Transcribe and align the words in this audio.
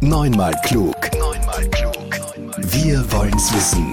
Neunmal 0.00 0.54
klug. 0.64 0.94
Neunmal 1.18 1.68
klug. 1.70 1.94
Wir 2.58 3.10
wollen's 3.10 3.52
wissen. 3.52 3.90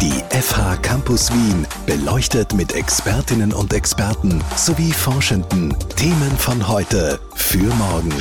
Die 0.00 0.22
FH 0.34 0.76
Campus 0.76 1.30
Wien 1.30 1.66
beleuchtet 1.84 2.54
mit 2.54 2.74
Expertinnen 2.74 3.52
und 3.52 3.74
Experten 3.74 4.42
sowie 4.56 4.92
Forschenden 4.92 5.76
Themen 5.96 6.30
von 6.38 6.66
heute 6.66 7.20
für 7.34 7.66
morgen. 7.74 8.14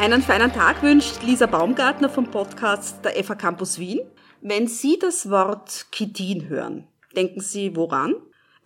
Einen 0.00 0.20
feinen 0.20 0.52
Tag 0.52 0.82
wünscht 0.82 1.22
Lisa 1.22 1.46
Baumgartner 1.46 2.08
vom 2.08 2.28
Podcast 2.28 3.04
der 3.04 3.12
FH 3.22 3.36
Campus 3.36 3.78
Wien. 3.78 4.00
Wenn 4.40 4.66
Sie 4.66 4.98
das 4.98 5.30
Wort 5.30 5.86
Kitin 5.92 6.48
hören, 6.48 6.88
denken 7.14 7.40
Sie 7.40 7.76
woran? 7.76 8.16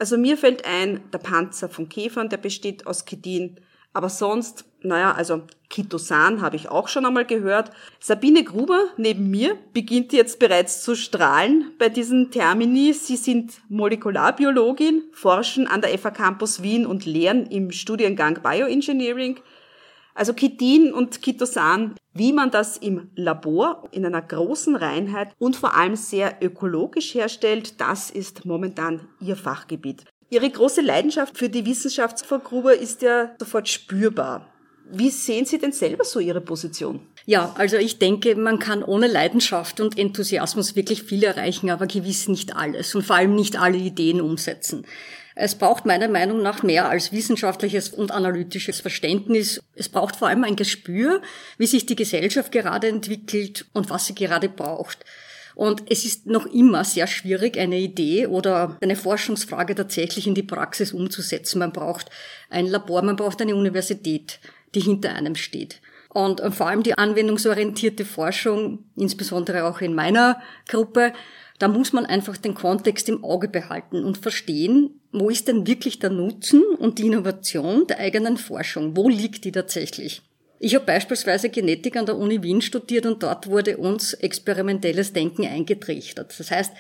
Also 0.01 0.17
mir 0.17 0.39
fällt 0.39 0.65
ein, 0.65 1.03
der 1.13 1.19
Panzer 1.19 1.69
von 1.69 1.91
Käfern, 1.91 2.31
der 2.31 2.39
besteht 2.39 2.87
aus 2.87 3.05
Kitin. 3.05 3.61
Aber 3.93 4.09
sonst, 4.09 4.65
naja, 4.81 5.13
also 5.13 5.43
Kitosan 5.69 6.41
habe 6.41 6.57
ich 6.57 6.71
auch 6.71 6.89
schon 6.89 7.05
einmal 7.05 7.27
gehört. 7.27 7.71
Sabine 7.99 8.43
Gruber 8.43 8.85
neben 8.97 9.31
mir 9.31 9.59
beginnt 9.75 10.15
jetzt 10.15 10.39
bereits 10.39 10.83
zu 10.83 10.95
strahlen 10.95 11.73
bei 11.79 11.91
diesen 11.91 12.31
Termini. 12.31 12.95
Sie 12.95 13.17
sind 13.17 13.61
Molekularbiologin, 13.69 15.03
forschen 15.13 15.67
an 15.67 15.83
der 15.83 15.99
FA 15.99 16.11
Campus 16.11 16.63
Wien 16.63 16.87
und 16.87 17.05
lehren 17.05 17.45
im 17.45 17.71
Studiengang 17.71 18.41
Bioengineering. 18.43 19.41
Also 20.15 20.33
Kitin 20.33 20.93
und 20.93 21.23
Kitosan, 21.23 21.95
wie 22.13 22.33
man 22.33 22.51
das 22.51 22.77
im 22.77 23.11
Labor 23.15 23.89
in 23.93 24.05
einer 24.05 24.23
großen 24.23 24.77
Reinheit 24.77 25.35
und 25.39 25.57
vor 25.57 25.77
allem 25.77 25.97
sehr 25.97 26.39
ökologisch 26.41 27.15
herstellt, 27.15 27.81
das 27.81 28.11
ist 28.11 28.45
momentan 28.45 29.09
ihr 29.21 29.37
Fachgebiet. 29.37 30.05
Ihre 30.29 30.49
große 30.49 30.81
Leidenschaft 30.81 31.37
für 31.37 31.49
die 31.49 31.67
Wissenschaft, 31.67 32.25
ist 32.81 33.03
ja 33.03 33.31
sofort 33.39 33.69
spürbar. 33.69 34.47
Wie 34.93 35.11
sehen 35.11 35.45
Sie 35.45 35.59
denn 35.59 35.73
selber 35.73 36.05
so 36.05 36.19
Ihre 36.19 36.41
Position? 36.41 37.01
Ja, 37.25 37.55
also 37.57 37.77
ich 37.77 37.99
denke, 37.99 38.35
man 38.35 38.59
kann 38.59 38.83
ohne 38.83 39.07
Leidenschaft 39.07 39.81
und 39.81 39.97
Enthusiasmus 39.97 40.75
wirklich 40.75 41.05
viel 41.05 41.23
erreichen, 41.23 41.71
aber 41.71 41.87
gewiss 41.87 42.29
nicht 42.29 42.57
alles 42.57 42.95
und 42.95 43.03
vor 43.03 43.17
allem 43.17 43.37
nicht 43.37 43.61
alle 43.61 43.77
Ideen 43.79 44.21
umsetzen. 44.21 44.85
Es 45.43 45.55
braucht 45.55 45.87
meiner 45.87 46.09
Meinung 46.09 46.43
nach 46.43 46.63
mehr 46.63 46.91
als 46.91 47.13
wissenschaftliches 47.13 47.89
und 47.89 48.13
analytisches 48.13 48.81
Verständnis. 48.81 49.63
Es 49.75 49.89
braucht 49.89 50.17
vor 50.17 50.29
allem 50.29 50.45
ein 50.45 50.55
Gespür, 50.55 51.23
wie 51.57 51.67
sich 51.67 51.87
die 51.87 51.97
Gesellschaft 51.97 52.53
gerade 52.53 52.89
entwickelt 52.89 53.65
und 53.73 53.89
was 53.89 54.05
sie 54.05 54.15
gerade 54.15 54.51
braucht. 54.51 54.99
Und 55.55 55.85
es 55.91 56.05
ist 56.05 56.27
noch 56.27 56.45
immer 56.45 56.85
sehr 56.85 57.07
schwierig, 57.07 57.59
eine 57.59 57.79
Idee 57.79 58.27
oder 58.27 58.77
eine 58.83 58.97
Forschungsfrage 58.97 59.75
tatsächlich 59.75 60.27
in 60.27 60.35
die 60.35 60.43
Praxis 60.43 60.93
umzusetzen. 60.93 61.61
Man 61.61 61.73
braucht 61.73 62.11
ein 62.51 62.67
Labor, 62.67 63.01
man 63.01 63.17
braucht 63.17 63.41
eine 63.41 63.57
Universität, 63.57 64.41
die 64.75 64.81
hinter 64.81 65.15
einem 65.15 65.37
steht. 65.37 65.81
Und 66.11 66.43
vor 66.55 66.67
allem 66.67 66.83
die 66.83 66.99
anwendungsorientierte 66.99 68.05
Forschung, 68.05 68.85
insbesondere 68.95 69.65
auch 69.65 69.81
in 69.81 69.95
meiner 69.95 70.43
Gruppe, 70.69 71.15
da 71.59 71.69
muss 71.69 71.95
man 71.95 72.05
einfach 72.05 72.37
den 72.37 72.55
Kontext 72.55 73.09
im 73.09 73.25
Auge 73.25 73.49
behalten 73.49 74.05
und 74.05 74.19
verstehen, 74.19 75.00
wo 75.13 75.31
ist 75.31 75.49
denn 75.49 75.67
wirklich 75.67 75.99
der 75.99 76.11
Nutzen 76.11 76.63
und 76.79 76.99
die 76.99 77.07
Innovation 77.07 77.87
der 77.87 77.99
eigenen 77.99 78.37
Forschung? 78.37 78.97
Wo 78.97 79.09
liegt 79.09 79.45
die 79.45 79.53
tatsächlich? 79.53 80.23
Ich 80.59 80.75
habe 80.75 80.85
beispielsweise 80.85 81.49
Genetik 81.49 81.97
an 81.97 82.07
der 82.07 82.17
Uni 82.17 82.43
Wien 82.43 82.61
studiert 82.61 83.07
und 83.07 83.23
dort 83.23 83.47
wurde 83.47 83.79
uns 83.79 84.13
experimentelles 84.13 85.13
Denken 85.13 85.47
eingetrichtert. 85.47 86.39
Das 86.39 86.51
heißt, 86.51 86.73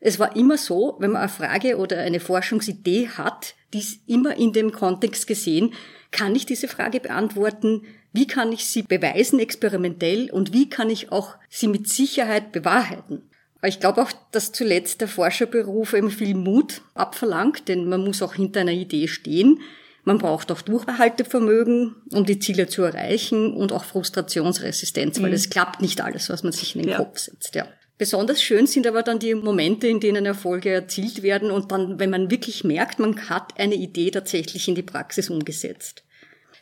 es 0.00 0.18
war 0.18 0.36
immer 0.36 0.58
so, 0.58 0.96
wenn 0.98 1.12
man 1.12 1.22
eine 1.22 1.28
Frage 1.28 1.76
oder 1.76 1.98
eine 1.98 2.20
Forschungsidee 2.20 3.08
hat, 3.08 3.54
die 3.72 3.78
ist 3.78 4.00
immer 4.06 4.36
in 4.36 4.52
dem 4.52 4.72
Kontext 4.72 5.26
gesehen, 5.26 5.72
kann 6.10 6.34
ich 6.34 6.46
diese 6.46 6.68
Frage 6.68 7.00
beantworten, 7.00 7.82
wie 8.12 8.26
kann 8.26 8.52
ich 8.52 8.66
sie 8.66 8.82
beweisen 8.82 9.38
experimentell 9.38 10.30
und 10.30 10.52
wie 10.52 10.68
kann 10.68 10.90
ich 10.90 11.12
auch 11.12 11.36
sie 11.48 11.68
mit 11.68 11.88
Sicherheit 11.88 12.52
bewahrheiten. 12.52 13.27
Ich 13.62 13.80
glaube 13.80 14.02
auch, 14.02 14.12
dass 14.30 14.52
zuletzt 14.52 15.00
der 15.00 15.08
Forscherberuf 15.08 15.92
eben 15.92 16.10
viel 16.10 16.34
Mut 16.34 16.82
abverlangt, 16.94 17.66
denn 17.68 17.88
man 17.88 18.04
muss 18.04 18.22
auch 18.22 18.34
hinter 18.34 18.60
einer 18.60 18.72
Idee 18.72 19.08
stehen. 19.08 19.60
Man 20.04 20.18
braucht 20.18 20.52
auch 20.52 20.62
Durchhaltevermögen, 20.62 21.96
um 22.12 22.24
die 22.24 22.38
Ziele 22.38 22.68
zu 22.68 22.82
erreichen 22.82 23.52
und 23.52 23.72
auch 23.72 23.84
Frustrationsresistenz, 23.84 25.20
weil 25.20 25.30
mhm. 25.30 25.34
es 25.34 25.50
klappt 25.50 25.82
nicht 25.82 26.00
alles, 26.00 26.30
was 26.30 26.44
man 26.44 26.52
sich 26.52 26.76
in 26.76 26.82
den 26.82 26.90
ja. 26.92 26.96
Kopf 26.98 27.18
setzt. 27.18 27.54
Ja. 27.56 27.66
Besonders 27.98 28.40
schön 28.40 28.68
sind 28.68 28.86
aber 28.86 29.02
dann 29.02 29.18
die 29.18 29.34
Momente, 29.34 29.88
in 29.88 29.98
denen 29.98 30.24
Erfolge 30.24 30.70
erzielt 30.70 31.24
werden 31.24 31.50
und 31.50 31.72
dann, 31.72 31.98
wenn 31.98 32.10
man 32.10 32.30
wirklich 32.30 32.62
merkt, 32.62 33.00
man 33.00 33.28
hat 33.28 33.58
eine 33.58 33.74
Idee 33.74 34.12
tatsächlich 34.12 34.68
in 34.68 34.76
die 34.76 34.82
Praxis 34.82 35.30
umgesetzt. 35.30 36.04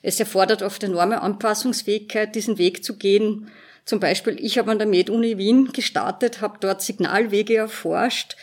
Es 0.00 0.18
erfordert 0.18 0.62
oft 0.62 0.82
enorme 0.82 1.20
Anpassungsfähigkeit, 1.20 2.34
diesen 2.34 2.56
Weg 2.56 2.82
zu 2.82 2.96
gehen 2.96 3.50
zum 3.86 4.00
Beispiel, 4.00 4.36
ich 4.38 4.58
habe 4.58 4.72
an 4.72 4.78
der 4.78 4.88
Med-Uni 4.88 5.38
Wien 5.38 5.72
gestartet, 5.72 6.40
habe 6.40 6.58
dort 6.60 6.82
Signalwege 6.82 7.56
erforscht 7.56 8.36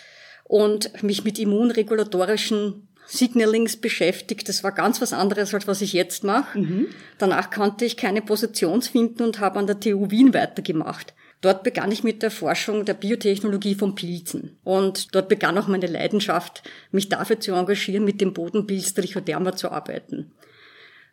und 0.45 1.03
mich 1.03 1.25
mit 1.25 1.37
immunregulatorischen 1.37 2.87
Signalings 3.05 3.75
beschäftigt. 3.75 4.47
Das 4.47 4.63
war 4.63 4.71
ganz 4.71 5.01
was 5.01 5.11
anderes, 5.11 5.53
als 5.53 5.67
was 5.67 5.81
ich 5.81 5.91
jetzt 5.91 6.23
mache. 6.23 6.59
Mhm. 6.59 6.87
Danach 7.17 7.51
konnte 7.51 7.83
ich 7.83 7.97
keine 7.97 8.21
Positionsfinden 8.21 9.25
und 9.25 9.39
habe 9.41 9.59
an 9.59 9.67
der 9.67 9.81
TU 9.81 10.09
Wien 10.09 10.33
weitergemacht. 10.33 11.13
Dort 11.41 11.63
begann 11.63 11.91
ich 11.91 12.05
mit 12.05 12.23
der 12.23 12.31
Forschung 12.31 12.85
der 12.85 12.93
Biotechnologie 12.93 13.75
von 13.75 13.95
Pilzen. 13.95 14.57
Und 14.63 15.13
dort 15.13 15.27
begann 15.27 15.57
auch 15.57 15.67
meine 15.67 15.87
Leidenschaft, 15.87 16.63
mich 16.91 17.09
dafür 17.09 17.41
zu 17.41 17.51
engagieren, 17.51 18.05
mit 18.05 18.21
dem 18.21 18.31
Bodenpilz 18.31 18.93
Trichoderma 18.93 19.53
zu 19.53 19.69
arbeiten. 19.69 20.31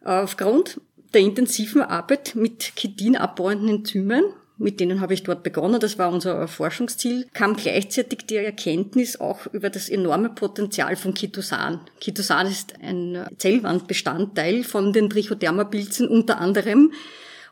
Aufgrund 0.04 0.80
der 1.14 1.22
intensiven 1.22 1.82
Arbeit 1.82 2.34
mit 2.34 2.76
Chitin 2.76 3.16
abbauenden 3.16 3.68
Enzymen, 3.68 4.24
mit 4.58 4.78
denen 4.78 5.00
habe 5.00 5.14
ich 5.14 5.22
dort 5.22 5.42
begonnen, 5.42 5.80
das 5.80 5.98
war 5.98 6.12
unser 6.12 6.46
Forschungsziel, 6.46 7.26
kam 7.32 7.56
gleichzeitig 7.56 8.26
die 8.26 8.36
Erkenntnis 8.36 9.18
auch 9.18 9.46
über 9.52 9.70
das 9.70 9.88
enorme 9.88 10.28
Potenzial 10.28 10.96
von 10.96 11.14
Chitosan. 11.14 11.80
Chitosan 11.98 12.46
ist 12.46 12.74
ein 12.82 13.26
Zellwandbestandteil 13.38 14.62
von 14.64 14.92
den 14.92 15.08
Trichodermapilzen 15.08 16.08
unter 16.08 16.38
anderem. 16.38 16.92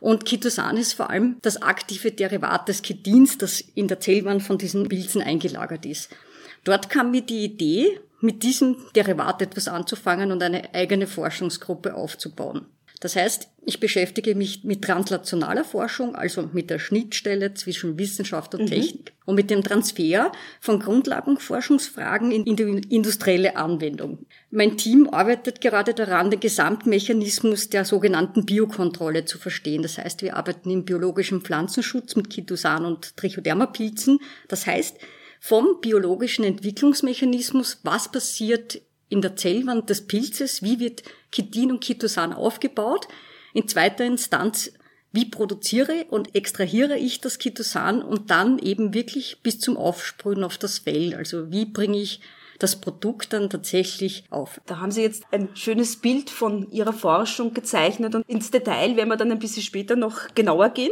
Und 0.01 0.27
Chitosan 0.27 0.77
ist 0.77 0.93
vor 0.93 1.09
allem 1.09 1.39
das 1.41 1.63
aktive 1.63 2.13
Derivat 2.13 2.69
des 2.69 2.83
Chitins, 2.83 3.39
das 3.39 3.61
in 3.75 3.89
der 3.89 4.01
Zellwand 4.01 4.43
von 4.43 4.59
diesen 4.59 4.87
Pilzen 4.87 5.23
eingelagert 5.23 5.87
ist. 5.87 6.11
Dort 6.65 6.91
kam 6.91 7.11
mir 7.11 7.23
die 7.23 7.45
Idee, 7.45 8.01
mit 8.21 8.43
diesem 8.43 8.77
Derivat 8.95 9.41
etwas 9.43 9.69
anzufangen 9.69 10.31
und 10.31 10.43
eine 10.43 10.75
eigene 10.75 11.07
Forschungsgruppe 11.07 11.95
aufzubauen. 11.95 12.67
Das 13.01 13.15
heißt, 13.15 13.49
ich 13.65 13.79
beschäftige 13.79 14.35
mich 14.35 14.65
mit 14.65 14.83
translationaler 14.83 15.63
Forschung, 15.63 16.17
also 16.17 16.49
mit 16.53 16.69
der 16.69 16.81
Schnittstelle 16.81 17.55
zwischen 17.55 17.99
Wissenschaft 17.99 18.55
und 18.55 18.63
mhm. 18.63 18.67
Technik 18.67 19.13
und 19.25 19.37
mit 19.37 19.51
dem 19.51 19.63
Transfer 19.63 20.33
von 20.61 20.81
Grundlagenforschungsfragen 20.81 22.33
in 22.33 22.57
industrielle 22.91 23.57
Anwendung. 23.57 24.27
Mein 24.51 24.77
Team 24.77 25.09
arbeitet 25.11 25.61
gerade 25.61 25.95
daran, 25.95 26.31
den 26.31 26.41
Gesamtmechanismus 26.41 27.69
der 27.69 27.85
sogenannten 27.85 28.45
Biokontrolle 28.47 29.27
zu 29.27 29.39
verstehen. 29.39 29.83
Das 29.83 29.99
heißt, 29.99 30.23
wir 30.23 30.37
arbeiten 30.37 30.71
im 30.71 30.85
biologischen 30.85 31.43
Pflanzenschutz 31.43 32.17
mit 32.17 32.31
Kitosan 32.31 32.85
und 32.85 33.17
Trichodermapilzen. 33.17 34.19
Das 34.49 34.67
heißt, 34.67 34.97
vom 35.41 35.81
biologischen 35.81 36.45
Entwicklungsmechanismus, 36.45 37.79
was 37.85 38.11
passiert 38.11 38.81
in 39.09 39.23
der 39.23 39.37
Zellwand 39.37 39.89
des 39.89 40.07
Pilzes, 40.07 40.63
wie 40.63 40.81
wird 40.81 41.03
Chitin 41.33 41.71
und 41.71 41.85
Chitosan 41.85 42.33
aufgebaut. 42.33 43.09
In 43.55 43.69
zweiter 43.69 44.05
Instanz, 44.05 44.73
wie 45.13 45.25
produziere 45.25 46.07
und 46.11 46.35
extrahiere 46.35 46.97
ich 46.97 47.21
das 47.21 47.39
Chitosan 47.39 48.03
und 48.03 48.31
dann 48.31 48.59
eben 48.59 48.95
wirklich 48.95 49.43
bis 49.43 49.59
zum 49.59 49.77
Aufsprühen 49.77 50.45
auf 50.45 50.59
das 50.59 50.79
Fell. 50.79 51.15
Also 51.15 51.51
wie 51.51 51.65
bringe 51.65 51.99
ich 51.99 52.21
das 52.59 52.81
Produkt 52.81 53.33
dann 53.33 53.51
tatsächlich 53.51 54.25
auf. 54.31 54.61
Da 54.67 54.81
haben 54.81 54.91
Sie 54.91 55.03
jetzt 55.03 55.25
ein 55.31 55.49
schönes 55.55 55.97
Bild 55.97 56.29
von 56.29 56.71
Ihrer 56.71 56.93
Forschung 56.93 57.55
gezeichnet 57.55 58.15
und 58.15 58.29
ins 58.29 58.51
Detail 58.51 58.97
werden 58.97 59.09
wir 59.09 59.17
dann 59.17 59.31
ein 59.31 59.39
bisschen 59.39 59.63
später 59.63 59.97
noch 59.97 60.35
genauer 60.35 60.71
gehen. 60.71 60.91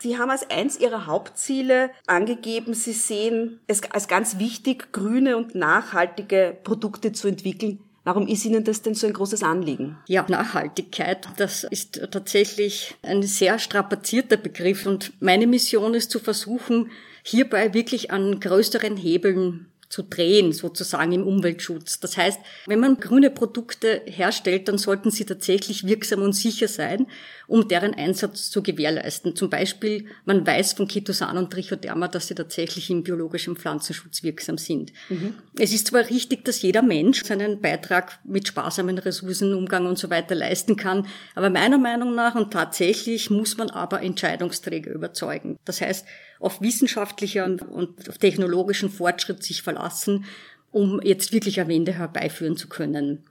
Sie 0.00 0.18
haben 0.18 0.30
als 0.30 0.50
eins 0.50 0.78
Ihrer 0.78 1.06
Hauptziele 1.06 1.90
angegeben, 2.06 2.74
Sie 2.74 2.92
sehen 2.92 3.60
es 3.66 3.82
als 3.90 4.08
ganz 4.08 4.38
wichtig, 4.38 4.92
grüne 4.92 5.36
und 5.36 5.54
nachhaltige 5.54 6.56
Produkte 6.64 7.12
zu 7.12 7.28
entwickeln. 7.28 7.78
Warum 8.04 8.28
ist 8.28 8.44
Ihnen 8.44 8.64
das 8.64 8.82
denn 8.82 8.94
so 8.94 9.06
ein 9.06 9.14
großes 9.14 9.42
Anliegen? 9.42 9.96
Ja, 10.06 10.26
Nachhaltigkeit, 10.28 11.26
das 11.38 11.64
ist 11.64 12.02
tatsächlich 12.10 12.94
ein 13.02 13.22
sehr 13.22 13.58
strapazierter 13.58 14.36
Begriff 14.36 14.84
und 14.84 15.12
meine 15.20 15.46
Mission 15.46 15.94
ist 15.94 16.10
zu 16.10 16.18
versuchen, 16.18 16.90
hierbei 17.22 17.72
wirklich 17.72 18.10
an 18.10 18.40
größeren 18.40 18.98
Hebeln 18.98 19.66
zu 19.88 20.02
drehen, 20.02 20.52
sozusagen 20.52 21.12
im 21.12 21.26
Umweltschutz. 21.26 22.00
Das 22.00 22.16
heißt, 22.16 22.40
wenn 22.66 22.80
man 22.80 22.98
grüne 22.98 23.30
Produkte 23.30 24.02
herstellt, 24.06 24.68
dann 24.68 24.76
sollten 24.76 25.10
sie 25.10 25.24
tatsächlich 25.24 25.86
wirksam 25.86 26.20
und 26.22 26.32
sicher 26.32 26.68
sein, 26.68 27.06
um 27.46 27.68
deren 27.68 27.94
Einsatz 27.94 28.50
zu 28.50 28.62
gewährleisten. 28.62 29.36
Zum 29.36 29.50
Beispiel, 29.50 30.06
man 30.24 30.46
weiß 30.46 30.74
von 30.74 30.88
Ketosan 30.88 31.36
und 31.36 31.52
Trichoderma, 31.52 32.08
dass 32.08 32.28
sie 32.28 32.34
tatsächlich 32.34 32.90
im 32.90 33.02
biologischen 33.02 33.56
Pflanzenschutz 33.56 34.22
wirksam 34.22 34.58
sind. 34.58 34.92
Mhm. 35.08 35.34
Es 35.58 35.72
ist 35.72 35.88
zwar 35.88 36.08
richtig, 36.08 36.44
dass 36.44 36.62
jeder 36.62 36.82
Mensch 36.82 37.24
seinen 37.24 37.60
Beitrag 37.60 38.18
mit 38.24 38.48
sparsamen 38.48 38.98
Ressourcenumgang 38.98 39.86
und 39.86 39.98
so 39.98 40.10
weiter 40.10 40.34
leisten 40.34 40.76
kann, 40.76 41.06
aber 41.34 41.50
meiner 41.50 41.78
Meinung 41.78 42.14
nach 42.14 42.34
und 42.34 42.52
tatsächlich 42.52 43.30
muss 43.30 43.56
man 43.56 43.70
aber 43.70 44.02
Entscheidungsträger 44.02 44.92
überzeugen. 44.92 45.58
Das 45.64 45.80
heißt, 45.80 46.06
auf 46.40 46.60
wissenschaftlicher 46.60 47.44
und 47.44 48.08
auf 48.08 48.18
technologischen 48.18 48.90
Fortschritt 48.90 49.42
sich 49.42 49.62
verlassen, 49.62 50.24
um 50.72 51.00
jetzt 51.02 51.32
wirklich 51.32 51.60
eine 51.60 51.68
Wende 51.68 51.92
herbeiführen 51.92 52.56
zu 52.56 52.68
können. 52.68 53.24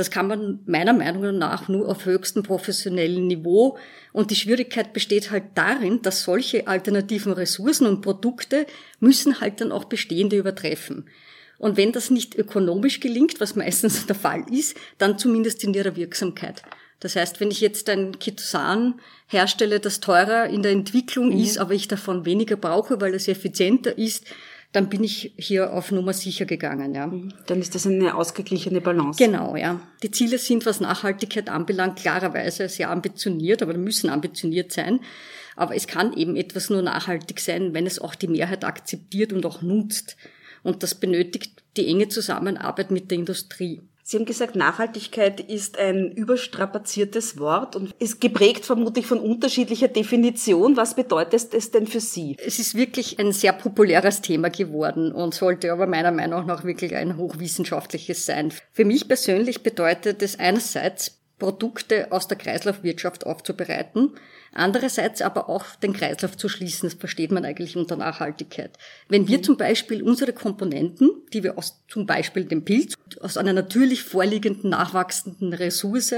Das 0.00 0.10
kann 0.10 0.28
man 0.28 0.60
meiner 0.64 0.94
Meinung 0.94 1.36
nach 1.36 1.68
nur 1.68 1.86
auf 1.86 2.06
höchstem 2.06 2.42
professionellen 2.42 3.26
Niveau. 3.26 3.76
Und 4.14 4.30
die 4.30 4.34
Schwierigkeit 4.34 4.94
besteht 4.94 5.30
halt 5.30 5.44
darin, 5.56 6.00
dass 6.00 6.22
solche 6.22 6.66
alternativen 6.66 7.34
Ressourcen 7.34 7.86
und 7.86 8.00
Produkte 8.00 8.64
müssen 8.98 9.42
halt 9.42 9.60
dann 9.60 9.72
auch 9.72 9.84
bestehende 9.84 10.38
übertreffen. 10.38 11.04
Und 11.58 11.76
wenn 11.76 11.92
das 11.92 12.08
nicht 12.08 12.34
ökonomisch 12.34 13.00
gelingt, 13.00 13.42
was 13.42 13.56
meistens 13.56 14.06
der 14.06 14.16
Fall 14.16 14.42
ist, 14.50 14.74
dann 14.96 15.18
zumindest 15.18 15.62
in 15.64 15.74
ihrer 15.74 15.94
Wirksamkeit. 15.96 16.62
Das 17.00 17.14
heißt, 17.14 17.38
wenn 17.38 17.50
ich 17.50 17.60
jetzt 17.60 17.90
ein 17.90 18.18
Ketosan 18.18 19.02
herstelle, 19.26 19.80
das 19.80 20.00
teurer 20.00 20.46
in 20.46 20.62
der 20.62 20.72
Entwicklung 20.72 21.26
mhm. 21.26 21.42
ist, 21.42 21.58
aber 21.58 21.74
ich 21.74 21.88
davon 21.88 22.24
weniger 22.24 22.56
brauche, 22.56 23.02
weil 23.02 23.12
es 23.12 23.28
effizienter 23.28 23.98
ist, 23.98 24.24
dann 24.72 24.88
bin 24.88 25.02
ich 25.02 25.32
hier 25.36 25.72
auf 25.72 25.90
Nummer 25.90 26.12
sicher 26.12 26.44
gegangen, 26.44 26.94
ja. 26.94 27.08
Mhm. 27.08 27.32
Dann 27.46 27.60
ist 27.60 27.74
das 27.74 27.86
eine 27.86 28.14
ausgeglichene 28.14 28.80
Balance. 28.80 29.22
Genau, 29.22 29.56
ja. 29.56 29.80
Die 30.02 30.10
Ziele 30.12 30.38
sind, 30.38 30.64
was 30.64 30.80
Nachhaltigkeit 30.80 31.48
anbelangt, 31.48 31.98
klarerweise 31.98 32.68
sehr 32.68 32.90
ambitioniert, 32.90 33.62
aber 33.62 33.74
müssen 33.74 34.10
ambitioniert 34.10 34.70
sein. 34.70 35.00
Aber 35.56 35.74
es 35.74 35.88
kann 35.88 36.16
eben 36.16 36.36
etwas 36.36 36.70
nur 36.70 36.82
nachhaltig 36.82 37.40
sein, 37.40 37.74
wenn 37.74 37.86
es 37.86 37.98
auch 37.98 38.14
die 38.14 38.28
Mehrheit 38.28 38.64
akzeptiert 38.64 39.32
und 39.32 39.44
auch 39.44 39.60
nutzt. 39.60 40.16
Und 40.62 40.82
das 40.82 40.94
benötigt 40.94 41.62
die 41.76 41.88
enge 41.88 42.08
Zusammenarbeit 42.08 42.90
mit 42.92 43.10
der 43.10 43.18
Industrie. 43.18 43.80
Sie 44.10 44.16
haben 44.16 44.24
gesagt, 44.24 44.56
Nachhaltigkeit 44.56 45.38
ist 45.38 45.78
ein 45.78 46.10
überstrapaziertes 46.10 47.38
Wort 47.38 47.76
und 47.76 47.94
ist 48.00 48.20
geprägt 48.20 48.64
vermutlich 48.64 49.06
von 49.06 49.20
unterschiedlicher 49.20 49.86
Definition. 49.86 50.76
Was 50.76 50.96
bedeutet 50.96 51.54
es 51.54 51.70
denn 51.70 51.86
für 51.86 52.00
Sie? 52.00 52.36
Es 52.44 52.58
ist 52.58 52.74
wirklich 52.74 53.20
ein 53.20 53.30
sehr 53.30 53.52
populäres 53.52 54.20
Thema 54.20 54.50
geworden 54.50 55.12
und 55.12 55.32
sollte 55.32 55.70
aber 55.70 55.86
meiner 55.86 56.10
Meinung 56.10 56.44
nach 56.44 56.64
wirklich 56.64 56.96
ein 56.96 57.18
hochwissenschaftliches 57.18 58.26
sein. 58.26 58.52
Für 58.72 58.84
mich 58.84 59.06
persönlich 59.06 59.62
bedeutet 59.62 60.22
es 60.22 60.36
einerseits 60.40 61.19
Produkte 61.40 62.12
aus 62.12 62.28
der 62.28 62.38
Kreislaufwirtschaft 62.38 63.26
aufzubereiten, 63.26 64.12
andererseits 64.52 65.22
aber 65.22 65.48
auch 65.48 65.74
den 65.74 65.92
Kreislauf 65.92 66.36
zu 66.36 66.48
schließen. 66.48 66.88
Das 66.88 66.98
versteht 66.98 67.32
man 67.32 67.44
eigentlich 67.44 67.76
unter 67.76 67.96
Nachhaltigkeit. 67.96 68.78
Wenn 69.08 69.26
wir 69.26 69.38
mhm. 69.38 69.42
zum 69.42 69.56
Beispiel 69.56 70.04
unsere 70.04 70.32
Komponenten, 70.32 71.10
die 71.32 71.42
wir 71.42 71.58
aus 71.58 71.82
zum 71.88 72.06
Beispiel 72.06 72.44
dem 72.44 72.64
Pilz, 72.64 72.94
aus 73.20 73.36
einer 73.36 73.52
natürlich 73.52 74.04
vorliegenden, 74.04 74.70
nachwachsenden 74.70 75.52
Ressource 75.52 76.14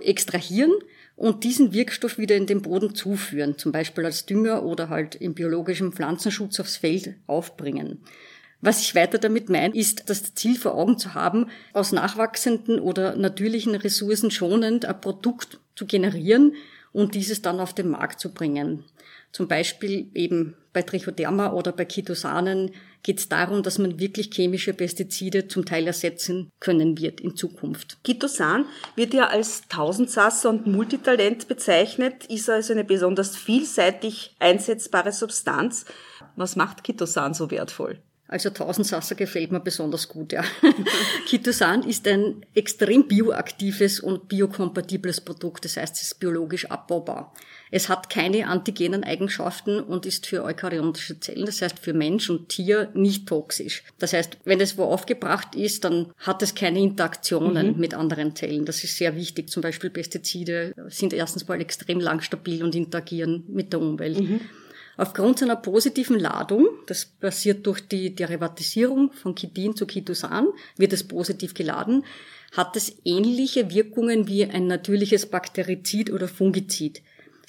extrahieren 0.00 0.72
und 1.16 1.44
diesen 1.44 1.72
Wirkstoff 1.72 2.18
wieder 2.18 2.36
in 2.36 2.46
den 2.46 2.62
Boden 2.62 2.94
zuführen, 2.94 3.56
zum 3.56 3.72
Beispiel 3.72 4.04
als 4.04 4.26
Dünger 4.26 4.64
oder 4.64 4.88
halt 4.88 5.14
im 5.14 5.34
biologischen 5.34 5.92
Pflanzenschutz 5.92 6.58
aufs 6.58 6.76
Feld 6.76 7.14
aufbringen, 7.26 8.02
was 8.62 8.80
ich 8.80 8.94
weiter 8.94 9.18
damit 9.18 9.50
meine, 9.50 9.74
ist, 9.74 10.08
das 10.08 10.34
Ziel 10.34 10.56
vor 10.56 10.74
Augen 10.74 10.96
zu 10.96 11.14
haben, 11.14 11.50
aus 11.72 11.92
nachwachsenden 11.92 12.78
oder 12.78 13.16
natürlichen 13.16 13.74
Ressourcen 13.74 14.30
schonend 14.30 14.86
ein 14.86 15.00
Produkt 15.00 15.58
zu 15.74 15.84
generieren 15.84 16.54
und 16.92 17.14
dieses 17.14 17.42
dann 17.42 17.60
auf 17.60 17.74
den 17.74 17.90
Markt 17.90 18.20
zu 18.20 18.32
bringen. 18.32 18.84
Zum 19.32 19.48
Beispiel 19.48 20.10
eben 20.14 20.54
bei 20.72 20.82
Trichoderma 20.82 21.52
oder 21.52 21.72
bei 21.72 21.86
Ketosanen 21.86 22.70
geht 23.02 23.18
es 23.18 23.28
darum, 23.28 23.62
dass 23.62 23.78
man 23.78 23.98
wirklich 23.98 24.30
chemische 24.32 24.74
Pestizide 24.74 25.48
zum 25.48 25.64
Teil 25.64 25.86
ersetzen 25.86 26.50
können 26.60 26.98
wird 26.98 27.20
in 27.20 27.34
Zukunft. 27.34 27.98
Ketosan 28.04 28.66
wird 28.94 29.12
ja 29.12 29.26
als 29.28 29.62
Tausendsasser 29.68 30.50
und 30.50 30.66
Multitalent 30.66 31.48
bezeichnet, 31.48 32.26
ist 32.26 32.48
also 32.48 32.74
eine 32.74 32.84
besonders 32.84 33.36
vielseitig 33.36 34.36
einsetzbare 34.38 35.12
Substanz. 35.12 35.84
Was 36.36 36.54
macht 36.54 36.84
Ketosan 36.84 37.34
so 37.34 37.50
wertvoll? 37.50 38.00
Also 38.32 38.48
Tausendsasser 38.48 39.14
gefällt 39.14 39.52
mir 39.52 39.60
besonders 39.60 40.08
gut, 40.08 40.32
ja. 40.32 40.42
Kitosan 41.26 41.82
ist 41.82 42.08
ein 42.08 42.46
extrem 42.54 43.06
bioaktives 43.06 44.00
und 44.00 44.26
biokompatibles 44.26 45.20
Produkt, 45.20 45.66
das 45.66 45.76
heißt, 45.76 45.96
es 45.96 46.02
ist 46.02 46.14
biologisch 46.18 46.64
abbaubar. 46.70 47.34
Es 47.70 47.90
hat 47.90 48.08
keine 48.08 48.48
antigenen 48.48 49.04
Eigenschaften 49.04 49.80
und 49.80 50.06
ist 50.06 50.26
für 50.26 50.44
eukaryotische 50.44 51.20
Zellen, 51.20 51.44
das 51.44 51.60
heißt 51.60 51.78
für 51.78 51.92
Mensch 51.92 52.30
und 52.30 52.48
Tier, 52.48 52.90
nicht 52.94 53.26
toxisch. 53.26 53.82
Das 53.98 54.14
heißt, 54.14 54.38
wenn 54.44 54.60
es 54.60 54.78
wo 54.78 54.84
aufgebracht 54.84 55.54
ist, 55.54 55.84
dann 55.84 56.10
hat 56.16 56.42
es 56.42 56.54
keine 56.54 56.80
Interaktionen 56.80 57.74
mhm. 57.74 57.80
mit 57.80 57.92
anderen 57.92 58.34
Zellen. 58.34 58.64
Das 58.64 58.82
ist 58.82 58.96
sehr 58.96 59.14
wichtig. 59.14 59.50
Zum 59.50 59.62
Beispiel 59.62 59.90
Pestizide 59.90 60.74
sind 60.88 61.12
erstens 61.12 61.46
mal 61.48 61.60
extrem 61.60 62.00
lang 62.00 62.22
stabil 62.22 62.64
und 62.64 62.74
interagieren 62.74 63.44
mit 63.48 63.74
der 63.74 63.80
Umwelt. 63.80 64.20
Mhm. 64.20 64.40
Aufgrund 64.96 65.38
seiner 65.38 65.56
positiven 65.56 66.18
Ladung, 66.18 66.68
das 66.86 67.06
passiert 67.06 67.66
durch 67.66 67.80
die 67.88 68.14
Derivatisierung 68.14 69.12
von 69.12 69.34
Kitin 69.34 69.74
zu 69.74 69.86
Kitosan, 69.86 70.48
wird 70.76 70.92
es 70.92 71.04
positiv 71.04 71.54
geladen, 71.54 72.04
hat 72.52 72.76
es 72.76 72.94
ähnliche 73.04 73.70
Wirkungen 73.70 74.28
wie 74.28 74.44
ein 74.44 74.66
natürliches 74.66 75.26
Bakterizid 75.26 76.12
oder 76.12 76.28
Fungizid. 76.28 77.02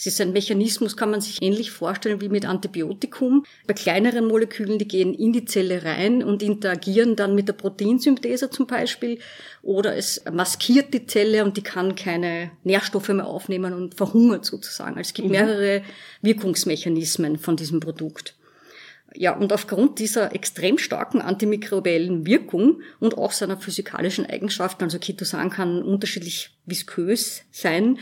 Es 0.05 0.07
ist 0.07 0.19
ein 0.19 0.33
Mechanismus, 0.33 0.97
kann 0.97 1.11
man 1.11 1.21
sich 1.21 1.41
ähnlich 1.41 1.71
vorstellen 1.71 2.19
wie 2.19 2.27
mit 2.27 2.45
Antibiotikum. 2.45 3.45
Bei 3.67 3.73
kleineren 3.73 4.27
Molekülen, 4.27 4.77
die 4.77 4.85
gehen 4.85 5.13
in 5.13 5.31
die 5.31 5.45
Zelle 5.45 5.85
rein 5.85 6.25
und 6.25 6.43
interagieren 6.43 7.15
dann 7.15 7.35
mit 7.35 7.47
der 7.47 7.53
Proteinsynthese 7.53 8.49
zum 8.49 8.67
Beispiel. 8.67 9.19
Oder 9.61 9.95
es 9.95 10.21
maskiert 10.29 10.93
die 10.93 11.05
Zelle 11.05 11.45
und 11.45 11.55
die 11.55 11.63
kann 11.63 11.95
keine 11.95 12.51
Nährstoffe 12.65 13.07
mehr 13.07 13.27
aufnehmen 13.27 13.71
und 13.73 13.95
verhungert 13.95 14.43
sozusagen. 14.43 14.97
Also 14.97 15.07
es 15.07 15.13
gibt 15.13 15.29
mhm. 15.29 15.35
mehrere 15.35 15.83
Wirkungsmechanismen 16.21 17.37
von 17.37 17.55
diesem 17.55 17.79
Produkt. 17.79 18.35
Ja, 19.15 19.33
und 19.33 19.53
aufgrund 19.53 19.99
dieser 19.99 20.35
extrem 20.35 20.79
starken 20.79 21.21
antimikrobiellen 21.21 22.25
Wirkung 22.25 22.81
und 22.99 23.17
auch 23.17 23.31
seiner 23.31 23.55
physikalischen 23.55 24.25
Eigenschaften, 24.25 24.83
also 24.83 24.99
Ketosan 24.99 25.49
kann 25.49 25.81
unterschiedlich 25.81 26.49
viskös 26.65 27.43
sein, 27.51 27.99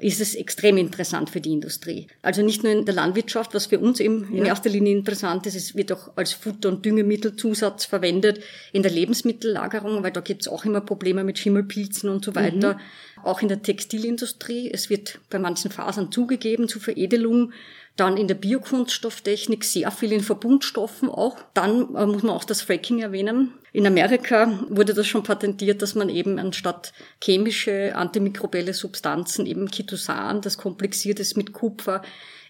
ist 0.00 0.20
es 0.20 0.34
extrem 0.34 0.78
interessant 0.78 1.28
für 1.28 1.40
die 1.40 1.52
Industrie. 1.52 2.06
Also 2.22 2.42
nicht 2.42 2.62
nur 2.62 2.72
in 2.72 2.86
der 2.86 2.94
Landwirtschaft, 2.94 3.54
was 3.54 3.66
für 3.66 3.78
uns 3.78 4.00
eben 4.00 4.34
in 4.34 4.46
erster 4.46 4.70
Linie 4.70 4.96
interessant 4.96 5.46
ist, 5.46 5.54
es 5.54 5.76
wird 5.76 5.92
auch 5.92 6.16
als 6.16 6.32
Futter- 6.32 6.70
und 6.70 6.84
Düngemittelzusatz 6.84 7.84
verwendet 7.84 8.40
in 8.72 8.82
der 8.82 8.92
Lebensmittellagerung, 8.92 10.02
weil 10.02 10.12
da 10.12 10.20
gibt 10.20 10.42
es 10.42 10.48
auch 10.48 10.64
immer 10.64 10.80
Probleme 10.80 11.22
mit 11.22 11.38
Schimmelpilzen 11.38 12.08
und 12.08 12.24
so 12.24 12.34
weiter. 12.34 12.74
Mhm. 12.74 12.80
Auch 13.22 13.42
in 13.42 13.48
der 13.48 13.62
Textilindustrie. 13.62 14.70
Es 14.72 14.88
wird 14.88 15.20
bei 15.28 15.38
manchen 15.38 15.70
Fasern 15.70 16.10
zugegeben 16.10 16.66
zur 16.66 16.80
Veredelung. 16.80 17.52
Dann 17.96 18.16
in 18.16 18.28
der 18.28 18.34
Biokunststofftechnik 18.34 19.64
sehr 19.64 19.90
viel 19.90 20.12
in 20.12 20.22
Verbundstoffen 20.22 21.10
auch. 21.10 21.36
Dann 21.54 21.94
äh, 21.94 22.06
muss 22.06 22.22
man 22.22 22.34
auch 22.34 22.44
das 22.44 22.62
Fracking 22.62 23.00
erwähnen. 23.00 23.52
In 23.72 23.86
Amerika 23.86 24.64
wurde 24.68 24.94
das 24.94 25.06
schon 25.06 25.22
patentiert, 25.22 25.82
dass 25.82 25.94
man 25.94 26.08
eben 26.08 26.38
anstatt 26.38 26.92
chemische 27.22 27.94
antimikrobielle 27.94 28.74
Substanzen 28.74 29.46
eben 29.46 29.70
Kitosan, 29.70 30.40
das 30.40 30.58
komplexiert 30.58 31.20
ist 31.20 31.36
mit 31.36 31.52
Kupfer, 31.52 32.02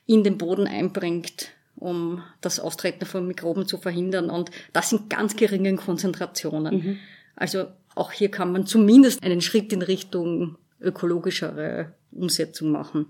in 0.07 0.25
den 0.25 0.39
Boden 0.39 0.67
einbringt, 0.67 1.49
um 1.77 2.23
das 2.41 2.59
Austreten 2.59 3.05
von 3.05 3.27
Mikroben 3.27 3.67
zu 3.67 3.77
verhindern. 3.77 4.31
Und 4.31 4.51
das 4.73 4.93
in 4.93 5.09
ganz 5.09 5.37
geringen 5.37 5.77
Konzentrationen. 5.77 6.75
Mhm. 6.75 6.99
Also 7.37 7.67
auch 7.95 8.13
hier 8.13 8.31
kann 8.31 8.53
man 8.53 8.67
zumindest 8.67 9.23
einen 9.23 9.41
Schritt 9.41 9.73
in 9.73 9.83
Richtung 9.83 10.57
ökologischere 10.81 11.93
Umsetzung 12.13 12.71
machen. 12.71 13.07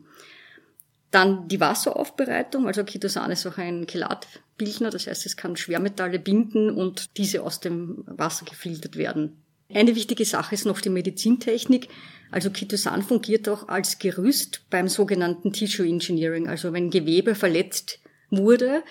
Dann 1.11 1.49
die 1.49 1.59
Wasseraufbereitung, 1.59 2.67
also 2.67 2.85
Ketosan 2.85 3.33
ist 3.33 3.47
auch 3.47 3.59
ein 3.59 3.87
Chelatbildner, 3.87 4.91
das 4.91 5.07
heißt, 5.07 5.27
es 5.27 5.37
kann 5.37 5.57
Schwermetalle 5.57 6.21
binden 6.21 6.71
und 6.71 7.07
diese 7.17 7.43
aus 7.43 7.61
dem 7.61 8.05
Wasser 8.07 8.45
gefiltert 8.45 8.97
werden. 8.97 9.43
Eine 9.73 9.95
wichtige 9.95 10.25
Sache 10.25 10.55
ist 10.55 10.67
noch 10.67 10.81
die 10.81 10.89
Medizintechnik. 10.89 11.89
Also 12.31 12.51
Ketosan 12.51 13.03
fungiert 13.03 13.49
auch 13.49 13.69
als 13.69 13.99
Gerüst 13.99 14.63
beim 14.71 14.89
sogenannten 14.89 15.53
Tissue 15.53 15.87
Engineering, 15.87 16.49
also 16.49 16.73
wenn 16.73 16.91
Gewebe 16.91 17.35
verletzt 17.35 18.01
wurde 18.31 18.83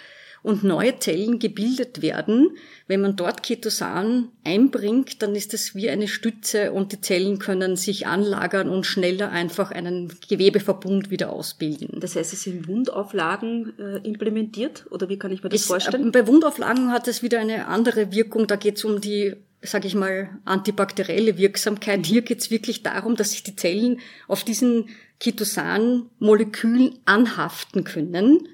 und 0.44 0.64
neue 0.64 0.98
Zellen 1.00 1.40
gebildet 1.40 2.02
werden. 2.02 2.52
Wenn 2.88 3.02
man 3.02 3.16
dort 3.16 3.44
Ketosan 3.44 4.30
einbringt, 4.44 5.22
dann 5.22 5.36
ist 5.36 5.54
es 5.54 5.76
wie 5.76 5.90
eine 5.90 6.08
Stütze 6.08 6.72
und 6.72 6.92
die 6.92 7.02
Zellen 7.02 7.40
können 7.40 7.76
sich 7.76 8.08
anlagern 8.08 8.70
und 8.70 8.86
schneller 8.86 9.32
einfach 9.32 9.72
einen 9.72 10.12
Gewebeverbund 10.28 11.10
wieder 11.10 11.32
ausbilden. 11.32 12.00
Das 12.00 12.16
heißt, 12.16 12.34
es 12.34 12.44
sind 12.44 12.68
Wundauflagen 12.68 13.74
äh, 13.78 14.08
implementiert 14.08 14.86
oder 14.90 15.10
wie 15.10 15.18
kann 15.18 15.32
ich 15.32 15.44
mir 15.44 15.50
das 15.50 15.62
es, 15.62 15.68
vorstellen? 15.68 16.08
Äh, 16.08 16.12
bei 16.12 16.28
Wundauflagen 16.28 16.92
hat 16.92 17.08
es 17.08 17.22
wieder 17.22 17.40
eine 17.40 17.68
andere 17.68 18.12
Wirkung. 18.12 18.48
Da 18.48 18.56
geht 18.56 18.78
es 18.78 18.86
um 18.86 19.02
die 19.02 19.36
sage 19.62 19.88
ich 19.88 19.96
mal, 19.96 20.30
antibakterielle 20.46 21.38
Wirksamkeit. 21.38 22.06
Hier 22.06 22.22
geht 22.22 22.40
es 22.40 22.50
wirklich 22.50 22.82
darum, 22.82 23.18
dass 23.18 23.32
sich 23.32 23.44
die 23.44 23.58
Zellen 23.58 24.00
auf 24.30 24.46
diesen 24.46 24.88
Ketosan-Molekülen 25.20 27.00
anhaften 27.04 27.84
können 27.84 28.48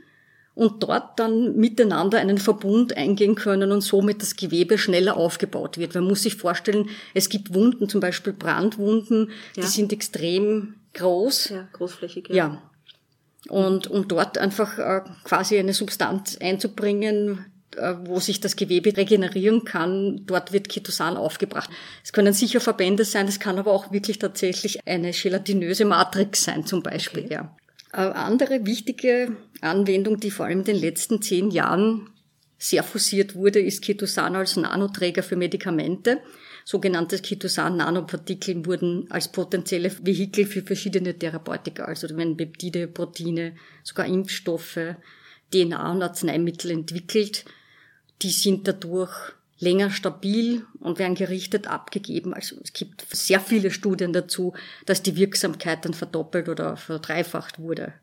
und 0.56 0.82
dort 0.82 1.20
dann 1.20 1.58
miteinander 1.58 2.18
einen 2.18 2.38
Verbund 2.38 2.96
eingehen 2.96 3.36
können 3.36 3.72
und 3.72 3.82
somit 3.82 4.22
das 4.22 4.38
Gewebe 4.38 4.78
schneller 4.78 5.18
aufgebaut 5.18 5.78
wird. 5.78 5.94
Man 5.94 6.06
muss 6.06 6.24
sich 6.24 6.36
vorstellen, 6.36 6.90
es 7.14 7.28
gibt 7.30 7.54
Wunden, 7.54 7.90
zum 7.90 8.00
Beispiel 8.00 8.34
Brandwunden, 8.34 9.32
ja. 9.56 9.64
die 9.64 9.68
sind 9.68 9.92
extrem 9.92 10.76
groß. 10.94 11.50
Ja, 11.50 11.68
großflächig. 11.74 12.30
Ja. 12.30 12.36
ja. 12.36 12.62
Und 13.50 13.88
um 13.88 14.08
dort 14.08 14.38
einfach 14.38 14.80
äh, 14.80 15.02
quasi 15.24 15.60
eine 15.60 15.74
Substanz 15.74 16.38
einzubringen, 16.42 17.46
äh, 17.76 17.96
wo 18.06 18.20
sich 18.20 18.40
das 18.40 18.56
Gewebe 18.56 18.96
regenerieren 18.96 19.66
kann, 19.66 20.22
dort 20.26 20.54
wird 20.54 20.70
Ketosan 20.70 21.18
aufgebracht. 21.18 21.70
Es 22.04 22.14
können 22.14 22.34
sicher 22.34 22.62
Verbände 22.62 23.04
sein, 23.04 23.28
es 23.28 23.40
kann 23.40 23.60
aber 23.60 23.72
auch 23.72 23.92
wirklich 23.92 24.20
tatsächlich 24.20 24.88
eine 24.88 25.12
gelatinöse 25.12 25.84
Matrix 25.84 26.46
sein, 26.46 26.66
zum 26.66 26.82
Beispiel, 26.82 27.26
okay. 27.26 27.34
ja. 27.34 27.56
Eine 27.96 28.16
andere 28.16 28.66
wichtige 28.66 29.38
Anwendung, 29.62 30.20
die 30.20 30.30
vor 30.30 30.48
allem 30.48 30.60
in 30.60 30.66
den 30.66 30.76
letzten 30.76 31.22
zehn 31.22 31.50
Jahren 31.50 32.10
sehr 32.58 32.84
forciert 32.84 33.36
wurde, 33.36 33.62
ist 33.62 33.82
Ketosan 33.82 34.36
als 34.36 34.58
Nanoträger 34.58 35.24
für 35.24 35.38
Medikamente. 35.38 36.20
Sogenannte 36.66 37.20
Ketosan-Nanopartikel 37.20 38.66
wurden 38.66 39.10
als 39.12 39.32
potenzielle 39.32 39.90
Vehikel 40.06 40.46
für 40.46 40.62
verschiedene 40.62 41.18
Therapeutika, 41.18 41.86
also 41.86 42.08
wenn 42.18 42.36
Peptide, 42.36 42.90
Proteine, 42.90 43.56
sogar 43.82 44.08
Impfstoffe, 44.08 44.96
DNA 45.54 45.92
und 45.94 46.04
Arzneimittel 46.04 46.72
entwickelt. 46.72 47.46
Die 48.22 48.32
sind 48.32 48.68
dadurch 48.68 49.16
länger 49.66 49.90
stabil 49.90 50.66
und 50.80 51.00
werden 51.00 51.16
gerichtet 51.16 51.68
abgegeben. 51.68 52.34
Also 52.34 52.56
es 52.64 52.72
gibt 52.72 53.06
sehr 53.12 53.42
viele 53.42 53.72
Studien 53.72 54.14
dazu, 54.14 54.54
dass 54.86 55.04
die 55.04 55.18
Wirksamkeit 55.18 55.84
dann 55.84 55.94
verdoppelt 55.94 56.48
oder 56.48 56.78
verdreifacht 56.78 57.60
wurde 57.60 57.94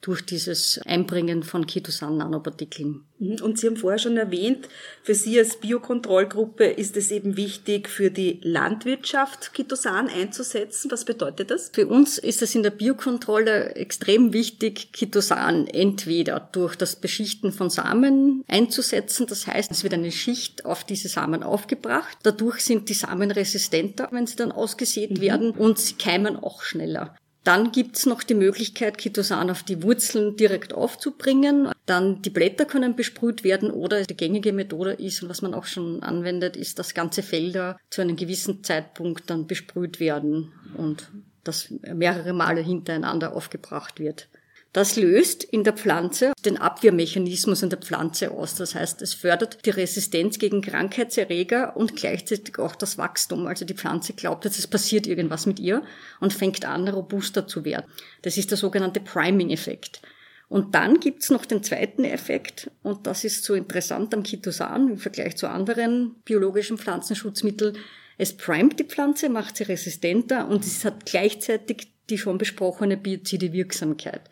durch 0.00 0.24
dieses 0.24 0.80
Einbringen 0.86 1.42
von 1.42 1.66
Ketosan-Nanopartikeln. 1.66 3.04
Mhm. 3.18 3.36
Und 3.42 3.58
Sie 3.58 3.66
haben 3.66 3.76
vorher 3.76 3.98
schon 3.98 4.16
erwähnt, 4.16 4.68
für 5.02 5.14
Sie 5.14 5.36
als 5.38 5.56
Biokontrollgruppe 5.56 6.66
ist 6.66 6.96
es 6.96 7.10
eben 7.10 7.36
wichtig, 7.36 7.88
für 7.88 8.10
die 8.10 8.38
Landwirtschaft 8.42 9.54
Ketosan 9.54 10.08
einzusetzen. 10.08 10.90
Was 10.92 11.04
bedeutet 11.04 11.50
das? 11.50 11.70
Für 11.72 11.88
uns 11.88 12.18
ist 12.18 12.42
es 12.42 12.54
in 12.54 12.62
der 12.62 12.70
Biokontrolle 12.70 13.74
extrem 13.74 14.32
wichtig, 14.32 14.92
Ketosan 14.92 15.66
entweder 15.66 16.48
durch 16.52 16.76
das 16.76 16.94
Beschichten 16.94 17.50
von 17.50 17.68
Samen 17.68 18.44
einzusetzen. 18.46 19.26
Das 19.26 19.48
heißt, 19.48 19.70
es 19.72 19.82
wird 19.82 19.94
eine 19.94 20.12
Schicht 20.12 20.64
auf 20.64 20.84
diese 20.84 21.08
Samen 21.08 21.42
aufgebracht. 21.42 22.18
Dadurch 22.22 22.60
sind 22.60 22.88
die 22.88 22.94
Samen 22.94 23.32
resistenter, 23.32 24.08
wenn 24.12 24.28
sie 24.28 24.36
dann 24.36 24.52
ausgesät 24.52 25.10
mhm. 25.10 25.20
werden 25.20 25.50
und 25.50 25.80
sie 25.80 25.94
keimen 25.94 26.36
auch 26.36 26.62
schneller. 26.62 27.16
Dann 27.44 27.72
gibt's 27.72 28.04
noch 28.04 28.22
die 28.22 28.34
Möglichkeit, 28.34 28.98
Ketosan 28.98 29.50
auf 29.50 29.62
die 29.62 29.82
Wurzeln 29.82 30.36
direkt 30.36 30.74
aufzubringen. 30.74 31.70
Dann 31.86 32.20
die 32.20 32.30
Blätter 32.30 32.66
können 32.66 32.94
besprüht 32.94 33.42
werden 33.44 33.70
oder 33.70 34.02
die 34.02 34.16
gängige 34.16 34.52
Methode 34.52 34.92
ist, 34.92 35.22
und 35.22 35.28
was 35.28 35.40
man 35.40 35.54
auch 35.54 35.64
schon 35.64 36.02
anwendet, 36.02 36.56
ist, 36.56 36.78
dass 36.78 36.94
ganze 36.94 37.22
Felder 37.22 37.78
zu 37.90 38.02
einem 38.02 38.16
gewissen 38.16 38.62
Zeitpunkt 38.64 39.30
dann 39.30 39.46
besprüht 39.46 39.98
werden 39.98 40.52
und 40.76 41.10
das 41.44 41.70
mehrere 41.70 42.34
Male 42.34 42.60
hintereinander 42.60 43.34
aufgebracht 43.34 43.98
wird. 43.98 44.28
Das 44.72 44.96
löst 44.96 45.44
in 45.44 45.64
der 45.64 45.72
Pflanze 45.72 46.32
den 46.44 46.58
Abwehrmechanismus 46.58 47.62
in 47.62 47.70
der 47.70 47.78
Pflanze 47.78 48.30
aus. 48.30 48.54
Das 48.54 48.74
heißt, 48.74 49.00
es 49.00 49.14
fördert 49.14 49.64
die 49.64 49.70
Resistenz 49.70 50.38
gegen 50.38 50.60
Krankheitserreger 50.60 51.74
und 51.76 51.96
gleichzeitig 51.96 52.58
auch 52.58 52.76
das 52.76 52.98
Wachstum. 52.98 53.46
Also 53.46 53.64
die 53.64 53.74
Pflanze 53.74 54.12
glaubt 54.12 54.44
jetzt, 54.44 54.58
es 54.58 54.66
passiert 54.66 55.06
irgendwas 55.06 55.46
mit 55.46 55.58
ihr 55.58 55.82
und 56.20 56.34
fängt 56.34 56.66
an, 56.66 56.86
robuster 56.86 57.46
zu 57.46 57.64
werden. 57.64 57.86
Das 58.22 58.36
ist 58.36 58.50
der 58.50 58.58
sogenannte 58.58 59.00
Priming-Effekt. 59.00 60.02
Und 60.48 60.74
dann 60.74 61.00
gibt's 61.00 61.30
noch 61.30 61.44
den 61.44 61.62
zweiten 61.62 62.04
Effekt, 62.04 62.70
und 62.82 63.06
das 63.06 63.24
ist 63.24 63.44
so 63.44 63.52
interessant 63.52 64.14
am 64.14 64.22
Kitosan 64.22 64.88
im 64.88 64.98
Vergleich 64.98 65.36
zu 65.36 65.48
anderen 65.48 66.14
biologischen 66.24 66.78
Pflanzenschutzmitteln. 66.78 67.76
Es 68.16 68.34
primet 68.34 68.80
die 68.80 68.84
Pflanze, 68.84 69.28
macht 69.28 69.58
sie 69.58 69.64
resistenter 69.64 70.48
und 70.48 70.64
es 70.64 70.86
hat 70.86 71.04
gleichzeitig 71.04 71.92
die 72.08 72.16
schon 72.16 72.38
besprochene 72.38 72.96
biozide 72.96 73.52
Wirksamkeit. 73.52 74.22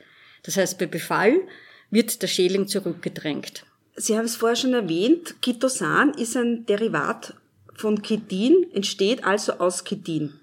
Das 0.47 0.57
heißt, 0.57 0.79
bei 0.79 0.87
Befall 0.87 1.41
wird 1.91 2.23
der 2.23 2.29
Schädling 2.29 2.69
zurückgedrängt. 2.69 3.65
Sie 3.97 4.17
haben 4.17 4.25
es 4.25 4.37
vorher 4.37 4.57
schon 4.57 4.75
erwähnt, 4.75 5.43
Kitosan 5.43 6.15
ist 6.15 6.37
ein 6.37 6.67
Derivat 6.67 7.35
von 7.75 8.03
Chitin, 8.03 8.67
entsteht 8.73 9.25
also 9.25 9.55
aus 9.55 9.85
Chitin. 9.85 10.35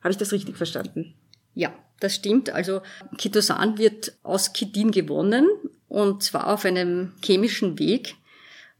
Habe 0.00 0.12
ich 0.12 0.18
das 0.18 0.32
richtig 0.32 0.56
verstanden? 0.56 1.14
Ja, 1.54 1.72
das 2.00 2.14
stimmt. 2.14 2.50
Also 2.50 2.82
Kitosan 3.18 3.78
wird 3.78 4.14
aus 4.22 4.52
Chitin 4.52 4.90
gewonnen 4.90 5.48
und 5.88 6.22
zwar 6.22 6.52
auf 6.52 6.64
einem 6.64 7.12
chemischen 7.22 7.78
Weg 7.78 8.16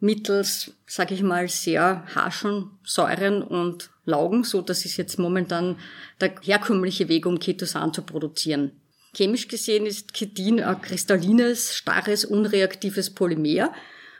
mittels, 0.00 0.72
sage 0.86 1.14
ich 1.14 1.22
mal, 1.22 1.48
sehr 1.48 2.04
harschen 2.14 2.70
Säuren 2.82 3.42
und 3.42 3.90
Laugen, 4.04 4.42
so 4.42 4.62
dass 4.62 4.84
es 4.84 4.96
jetzt 4.96 5.18
momentan 5.18 5.78
der 6.20 6.34
herkömmliche 6.42 7.08
Weg, 7.08 7.24
um 7.24 7.38
Ketosan 7.38 7.94
zu 7.94 8.02
produzieren. 8.02 8.72
Chemisch 9.14 9.48
gesehen 9.48 9.86
ist 9.86 10.12
Chitin 10.14 10.60
ein 10.60 10.80
kristallines, 10.80 11.74
starres, 11.74 12.24
unreaktives 12.24 13.10
Polymer. 13.10 13.72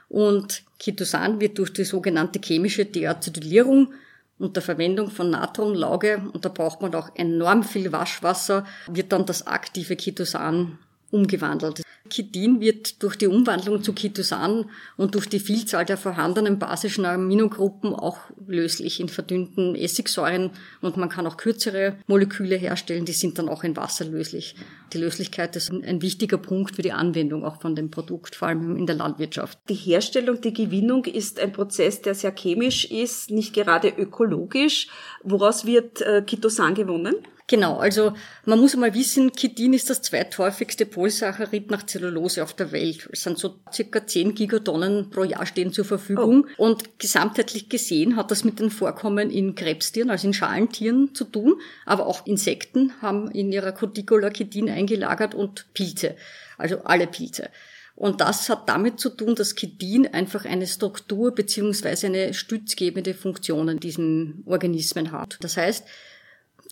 Und 0.09 0.65
Ketosan 0.79 1.41
wird 1.41 1.59
durch 1.59 1.73
die 1.73 1.85
sogenannte 1.85 2.41
chemische 2.45 2.85
Deacetylierung 2.85 3.95
unter 4.39 4.61
Verwendung 4.61 5.11
von 5.11 5.31
Natronlauge, 5.31 6.21
und 6.33 6.45
da 6.45 6.49
braucht 6.49 6.83
man 6.83 6.95
auch 6.95 7.15
enorm 7.15 7.63
viel 7.63 7.93
Waschwasser, 7.93 8.67
wird 8.89 9.13
dann 9.13 9.25
das 9.25 9.47
aktive 9.47 9.97
Ketosan 9.97 10.79
umgewandelt. 11.13 11.83
Chitin 12.09 12.61
wird 12.61 13.03
durch 13.03 13.17
die 13.17 13.27
Umwandlung 13.27 13.83
zu 13.83 13.93
Ketosan 13.93 14.67
und 14.97 15.15
durch 15.15 15.29
die 15.29 15.41
Vielzahl 15.41 15.85
der 15.85 15.97
vorhandenen 15.97 16.59
basischen 16.59 17.05
Aminogruppen 17.05 17.95
auch 17.95 18.19
löslich 18.47 19.01
in 19.01 19.09
verdünnten 19.09 19.75
Essigsäuren 19.75 20.51
und 20.81 20.97
man 20.97 21.09
kann 21.09 21.27
auch 21.27 21.37
kürzere 21.37 21.97
Moleküle 22.07 22.57
herstellen, 22.57 23.05
die 23.05 23.13
sind 23.13 23.39
dann 23.39 23.49
auch 23.49 23.65
in 23.65 23.77
Wasser 23.77 24.05
löslich. 24.05 24.57
Die 24.93 24.99
Löslichkeit 24.99 25.57
ist 25.57 25.71
ein 25.71 26.03
wichtiger 26.03 26.39
Punkt 26.39 26.77
für 26.77 26.83
die 26.83 26.93
Anwendung 26.93 27.45
auch 27.45 27.61
von 27.61 27.75
dem 27.75 27.91
Produkt, 27.91 28.35
vor 28.35 28.49
allem 28.49 28.77
in 28.77 28.87
der 28.87 28.97
Landwirtschaft. 28.97 29.59
Die 29.69 29.75
Herstellung, 29.75 30.41
die 30.41 30.53
Gewinnung 30.53 31.05
ist 31.07 31.41
ein 31.41 31.53
Prozess, 31.53 32.03
der 32.03 32.15
sehr 32.15 32.35
chemisch 32.35 32.85
ist, 32.85 33.31
nicht 33.31 33.55
gerade 33.55 33.89
ökologisch. 33.89 34.89
Woraus 35.23 35.65
wird 35.65 36.03
äh, 36.03 36.23
Ketosan 36.23 36.75
gewonnen? 36.75 37.15
Genau, 37.49 37.79
also 37.79 38.15
man 38.45 38.61
muss 38.61 38.77
mal 38.77 38.95
wissen, 38.95 39.33
Chitin 39.33 39.75
ist 39.75 39.91
das 39.91 40.01
zweithäufigste 40.03 40.87
Polysaccharid 40.87 41.71
nach 41.71 41.85
Zellulose 41.85 42.43
auf 42.43 42.55
der 42.55 42.73
Welt. 42.73 43.09
Es 43.13 43.23
sind 43.23 43.39
so 43.39 43.57
circa 43.73 44.07
10 44.07 44.35
Gigatonnen 44.35 45.11
pro 45.11 45.25
Jahr 45.25 45.45
stehen 45.45 45.73
zur 45.73 45.85
Verfügung. 45.85 46.47
Oh. 46.57 46.69
Und 46.69 46.99
gesamtheitlich 46.99 47.69
gesehen 47.69 48.17
hat 48.17 48.31
das 48.31 48.45
mit 48.45 48.61
dem 48.61 48.71
Vorkommen 48.71 49.31
in 49.31 49.55
Krebstieren, 49.55 50.11
also 50.11 50.27
in 50.27 50.35
Schalentieren 50.35 51.15
zu 51.15 51.25
tun. 51.25 51.61
Aber 51.85 52.07
auch 52.07 52.27
Insekten 52.27 52.93
haben 53.03 53.31
in 53.31 53.53
ihrer 53.53 53.73
Cuticula 53.73 54.31
Chitin 54.31 54.71
eingelagert 54.71 55.35
und 55.35 55.67
Pilze, 55.75 56.17
also 56.59 56.79
alle 56.85 57.07
Pilze. 57.07 57.51
Und 57.95 58.21
das 58.21 58.49
hat 58.49 58.69
damit 58.69 58.99
zu 58.99 59.11
tun, 59.11 59.35
dass 59.35 59.55
Chitin 59.55 60.07
einfach 60.07 60.45
eine 60.45 60.67
Struktur 60.67 61.35
beziehungsweise 61.35 62.07
eine 62.07 62.33
stützgebende 62.33 63.15
Funktion 63.15 63.69
in 63.69 63.81
diesen 63.81 64.43
Organismen 64.47 65.13
hat. 65.13 65.37
Das 65.41 65.57
heißt, 65.57 65.85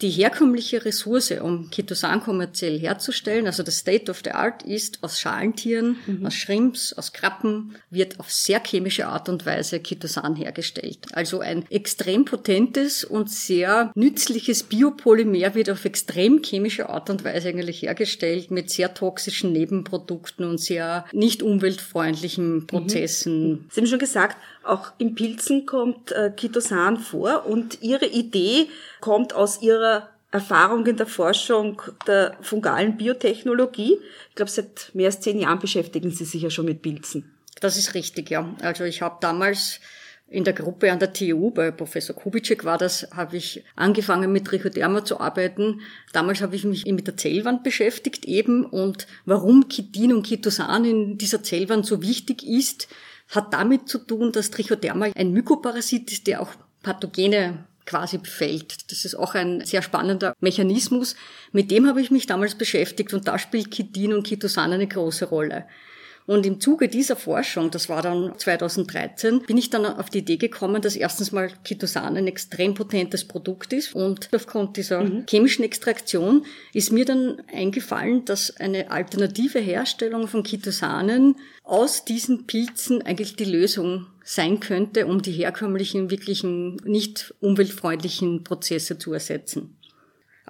die 0.03 0.11
herkömmliche 0.11 0.85
Ressource, 0.85 1.33
um 1.41 1.71
Ketosan 1.71 2.21
kommerziell 2.21 2.79
herzustellen, 2.79 3.47
also 3.47 3.63
das 3.63 3.79
State 3.79 4.11
of 4.11 4.23
the 4.25 4.31
Art 4.31 4.63
ist 4.63 4.99
aus 5.03 5.21
Schalentieren, 5.21 5.97
mhm. 6.07 6.27
aus 6.27 6.35
Shrimps, 6.35 6.93
aus 6.93 7.13
Krabben, 7.13 7.77
wird 7.91 8.19
auf 8.19 8.33
sehr 8.33 8.63
chemische 8.65 9.07
Art 9.07 9.29
und 9.29 9.47
Weise 9.47 9.81
Ketosan 9.81 10.37
hergestellt. 10.37 10.99
Also 11.13 11.41
ein 11.41 11.65
extrem 11.71 12.25
potentes 12.25 13.05
und 13.05 13.31
sehr 13.31 13.93
nützliches 13.95 14.63
Biopolymer 14.63 15.55
wird 15.55 15.71
auf 15.71 15.85
extrem 15.85 16.43
chemische 16.43 16.89
Art 16.89 17.11
und 17.11 17.25
Weise 17.25 17.49
eigentlich 17.49 17.83
hergestellt 17.83 18.51
mit 18.51 18.71
sehr 18.71 18.95
toxischen 18.95 19.53
Nebenprodukten 19.53 20.45
und 20.45 20.59
sehr 20.59 21.05
nicht 21.13 21.43
umweltfreundlichen 21.43 22.55
mhm. 22.55 22.67
Prozessen. 22.67 23.51
Mhm. 23.51 23.65
Sie 23.71 23.81
haben 23.81 23.87
schon 23.87 23.99
gesagt, 23.99 24.37
auch 24.63 24.93
in 24.99 25.15
Pilzen 25.15 25.67
kommt 25.67 26.13
äh, 26.13 26.33
Ketosan 26.37 26.99
vor 26.99 27.47
und 27.47 27.83
Ihre 27.83 28.07
Idee 28.07 28.69
kommt 29.01 29.33
aus 29.35 29.63
Ihrer 29.63 30.09
Erfahrung 30.31 30.87
in 30.87 30.97
der 30.97 31.07
Forschung 31.07 31.83
der 32.07 32.37
fungalen 32.41 32.97
Biotechnologie. 32.97 33.99
Ich 34.29 34.35
glaube, 34.35 34.51
seit 34.51 34.91
mehr 34.95 35.07
als 35.07 35.21
zehn 35.21 35.41
Jahren 35.41 35.59
beschäftigen 35.59 36.11
Sie 36.11 36.25
sich 36.25 36.43
ja 36.43 36.51
schon 36.51 36.67
mit 36.67 36.83
Pilzen. 36.83 37.35
Das 37.61 37.77
ist 37.77 37.95
richtig, 37.95 38.31
ja. 38.31 38.55
Also 38.61 38.85
ich 38.85 39.03
habe 39.03 39.19
damals 39.21 39.81
in 40.29 40.45
der 40.45 40.53
Gruppe 40.53 40.93
an 40.93 41.01
der 41.01 41.13
TU, 41.13 41.51
bei 41.51 41.73
Professor 41.73 42.15
Kubitschek 42.15 42.65
war 42.65 42.79
das, 42.79 43.09
habe 43.11 43.37
ich 43.37 43.65
angefangen 43.75 44.31
mit 44.31 44.47
Trichoderma 44.47 45.05
zu 45.05 45.19
arbeiten. 45.19 45.81
Damals 46.13 46.41
habe 46.41 46.55
ich 46.55 46.65
mich 46.65 46.87
mit 46.87 47.09
der 47.09 47.17
Zellwand 47.17 47.65
beschäftigt 47.65 48.25
eben 48.27 48.65
und 48.65 49.09
warum 49.25 49.69
Chitin 49.69 50.15
und 50.15 50.29
Chitosan 50.29 50.85
in 50.85 51.19
dieser 51.19 51.43
Zellwand 51.43 51.85
so 51.85 52.01
wichtig 52.01 52.47
ist, 52.47 52.87
hat 53.31 53.53
damit 53.53 53.89
zu 53.89 53.99
tun, 53.99 54.33
dass 54.33 54.51
Trichoderma 54.51 55.07
ein 55.15 55.33
Mykoparasit 55.33 56.11
ist, 56.11 56.27
der 56.27 56.43
auch 56.43 56.51
Pathogene 56.83 57.65
quasi 57.87 58.19
befällt. 58.19 58.91
Das 58.91 59.05
ist 59.05 59.15
auch 59.15 59.35
ein 59.35 59.65
sehr 59.65 59.83
spannender 59.83 60.35
Mechanismus. 60.41 61.17
Mit 61.53 61.71
dem 61.71 61.87
habe 61.89 62.01
ich 62.01 62.11
mich 62.11 62.27
damals 62.27 62.55
beschäftigt 62.55 63.13
und 63.15 63.27
da 63.27 63.39
spielt 63.39 63.71
Chitin 63.71 64.13
und 64.13 64.27
Chitosan 64.27 64.73
eine 64.73 64.87
große 64.87 65.27
Rolle. 65.27 65.67
Und 66.31 66.47
im 66.47 66.61
Zuge 66.61 66.87
dieser 66.87 67.17
Forschung, 67.17 67.73
das 67.73 67.89
war 67.89 68.03
dann 68.03 68.39
2013, 68.39 69.41
bin 69.49 69.59
ich 69.59 69.69
dann 69.69 69.85
auf 69.85 70.11
die 70.11 70.19
Idee 70.19 70.37
gekommen, 70.37 70.81
dass 70.81 70.95
erstens 70.95 71.33
mal 71.33 71.51
Chitosan 71.65 72.17
ein 72.17 72.29
extrem 72.29 72.75
potentes 72.75 73.25
Produkt 73.25 73.73
ist 73.73 73.97
und 73.97 74.29
aufgrund 74.33 74.77
dieser 74.77 75.03
mhm. 75.03 75.27
chemischen 75.29 75.65
Extraktion 75.65 76.47
ist 76.73 76.93
mir 76.93 77.05
dann 77.05 77.43
eingefallen, 77.53 78.25
dass 78.27 78.57
eine 78.59 78.93
alternative 78.93 79.59
Herstellung 79.59 80.29
von 80.29 80.45
Chitosanen 80.45 81.35
aus 81.65 82.05
diesen 82.05 82.47
Pilzen 82.47 83.03
eigentlich 83.03 83.35
die 83.35 83.45
Lösung 83.45 84.07
sein 84.23 84.61
könnte, 84.61 85.09
um 85.09 85.23
die 85.23 85.33
herkömmlichen, 85.33 86.13
wirklichen, 86.13 86.77
nicht 86.85 87.35
umweltfreundlichen 87.41 88.45
Prozesse 88.45 88.99
zu 88.99 89.13
ersetzen. 89.13 89.80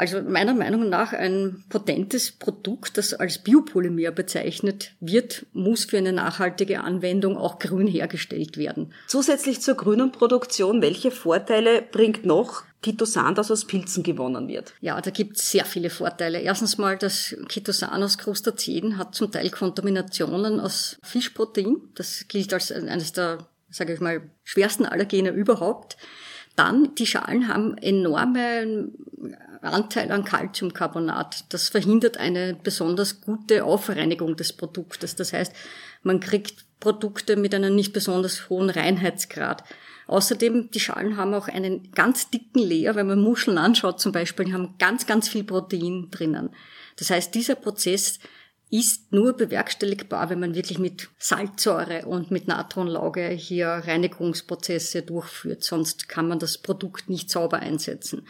Also 0.01 0.23
meiner 0.23 0.55
Meinung 0.55 0.89
nach 0.89 1.13
ein 1.13 1.63
potentes 1.69 2.33
Produkt, 2.33 2.97
das 2.97 3.13
als 3.13 3.37
Biopolymer 3.37 4.13
bezeichnet 4.13 4.93
wird, 4.99 5.45
muss 5.53 5.85
für 5.85 5.99
eine 5.99 6.15
nachhaltige 6.15 6.81
Anwendung 6.81 7.37
auch 7.37 7.59
grün 7.59 7.87
hergestellt 7.87 8.57
werden. 8.57 8.95
Zusätzlich 9.09 9.61
zur 9.61 9.75
grünen 9.75 10.11
Produktion, 10.11 10.81
welche 10.81 11.11
Vorteile 11.11 11.83
bringt 11.83 12.25
noch 12.25 12.63
Chitosan, 12.83 13.35
das 13.35 13.51
aus 13.51 13.67
Pilzen 13.67 14.03
gewonnen 14.03 14.49
wird? 14.49 14.73
Ja, 14.81 14.99
da 15.03 15.11
gibt 15.11 15.37
es 15.37 15.51
sehr 15.51 15.67
viele 15.67 15.91
Vorteile. 15.91 16.41
Erstens 16.41 16.79
mal, 16.79 16.97
das 16.97 17.37
Chitosan 17.51 18.03
aus 18.03 18.17
Krustaziden 18.17 18.97
hat 18.97 19.15
zum 19.15 19.31
Teil 19.31 19.51
Kontaminationen 19.51 20.61
aus 20.61 20.97
Fischprotein. 21.03 21.77
Das 21.95 22.25
gilt 22.27 22.55
als 22.55 22.73
eines 22.73 23.13
der, 23.13 23.47
sage 23.69 23.93
ich 23.93 24.01
mal, 24.01 24.23
schwersten 24.45 24.87
Allergene 24.87 25.29
überhaupt. 25.29 25.99
Dann, 26.61 26.95
die 26.95 27.07
Schalen 27.07 27.49
haben 27.49 27.79
enorme 27.79 28.91
Anteil 29.63 30.13
an 30.13 30.25
Calciumcarbonat. 30.25 31.47
Das 31.49 31.71
verhindert 31.71 32.19
eine 32.19 32.53
besonders 32.53 33.23
gute 33.23 33.65
Aufreinigung 33.65 34.37
des 34.37 34.53
Produktes. 34.53 35.17
Das 35.17 35.33
heißt, 35.33 35.55
man 36.03 36.21
kriegt 36.21 36.67
Produkte 36.79 37.37
mit 37.37 37.55
einem 37.55 37.75
nicht 37.75 37.95
besonders 37.95 38.51
hohen 38.51 38.69
Reinheitsgrad. 38.69 39.65
Außerdem, 40.07 40.71
die 40.71 40.81
Schalen 40.81 41.17
haben 41.17 41.33
auch 41.33 41.49
einen 41.49 41.93
ganz 41.93 42.29
dicken 42.29 42.59
Leer. 42.59 42.95
Wenn 42.95 43.07
man 43.07 43.23
Muscheln 43.23 43.57
anschaut 43.57 43.99
zum 43.99 44.13
Beispiel, 44.13 44.45
die 44.45 44.53
haben 44.53 44.75
ganz, 44.79 45.07
ganz 45.07 45.31
viel 45.31 45.45
Protein 45.45 46.09
drinnen. 46.11 46.51
Das 46.99 47.09
heißt, 47.09 47.35
dieser 47.35 47.55
Prozess 47.55 48.19
ist 48.71 49.13
nur 49.13 49.33
bewerkstelligbar, 49.33 50.31
wenn 50.31 50.41
man 50.41 50.55
wirklich 50.55 50.79
mit 50.79 51.09
Salzsäure 51.19 52.07
und 52.07 52.31
mit 52.31 52.47
Natronlauge 52.47 53.29
hier 53.29 53.69
Reinigungsprozesse 53.69 55.03
durchführt. 55.03 55.65
Sonst 55.65 56.09
kann 56.09 56.29
man 56.29 56.39
das 56.39 56.59
Produkt 56.59 57.11
nicht 57.11 57.31
sauber 57.31 57.59
einsetzen. 57.59 58.27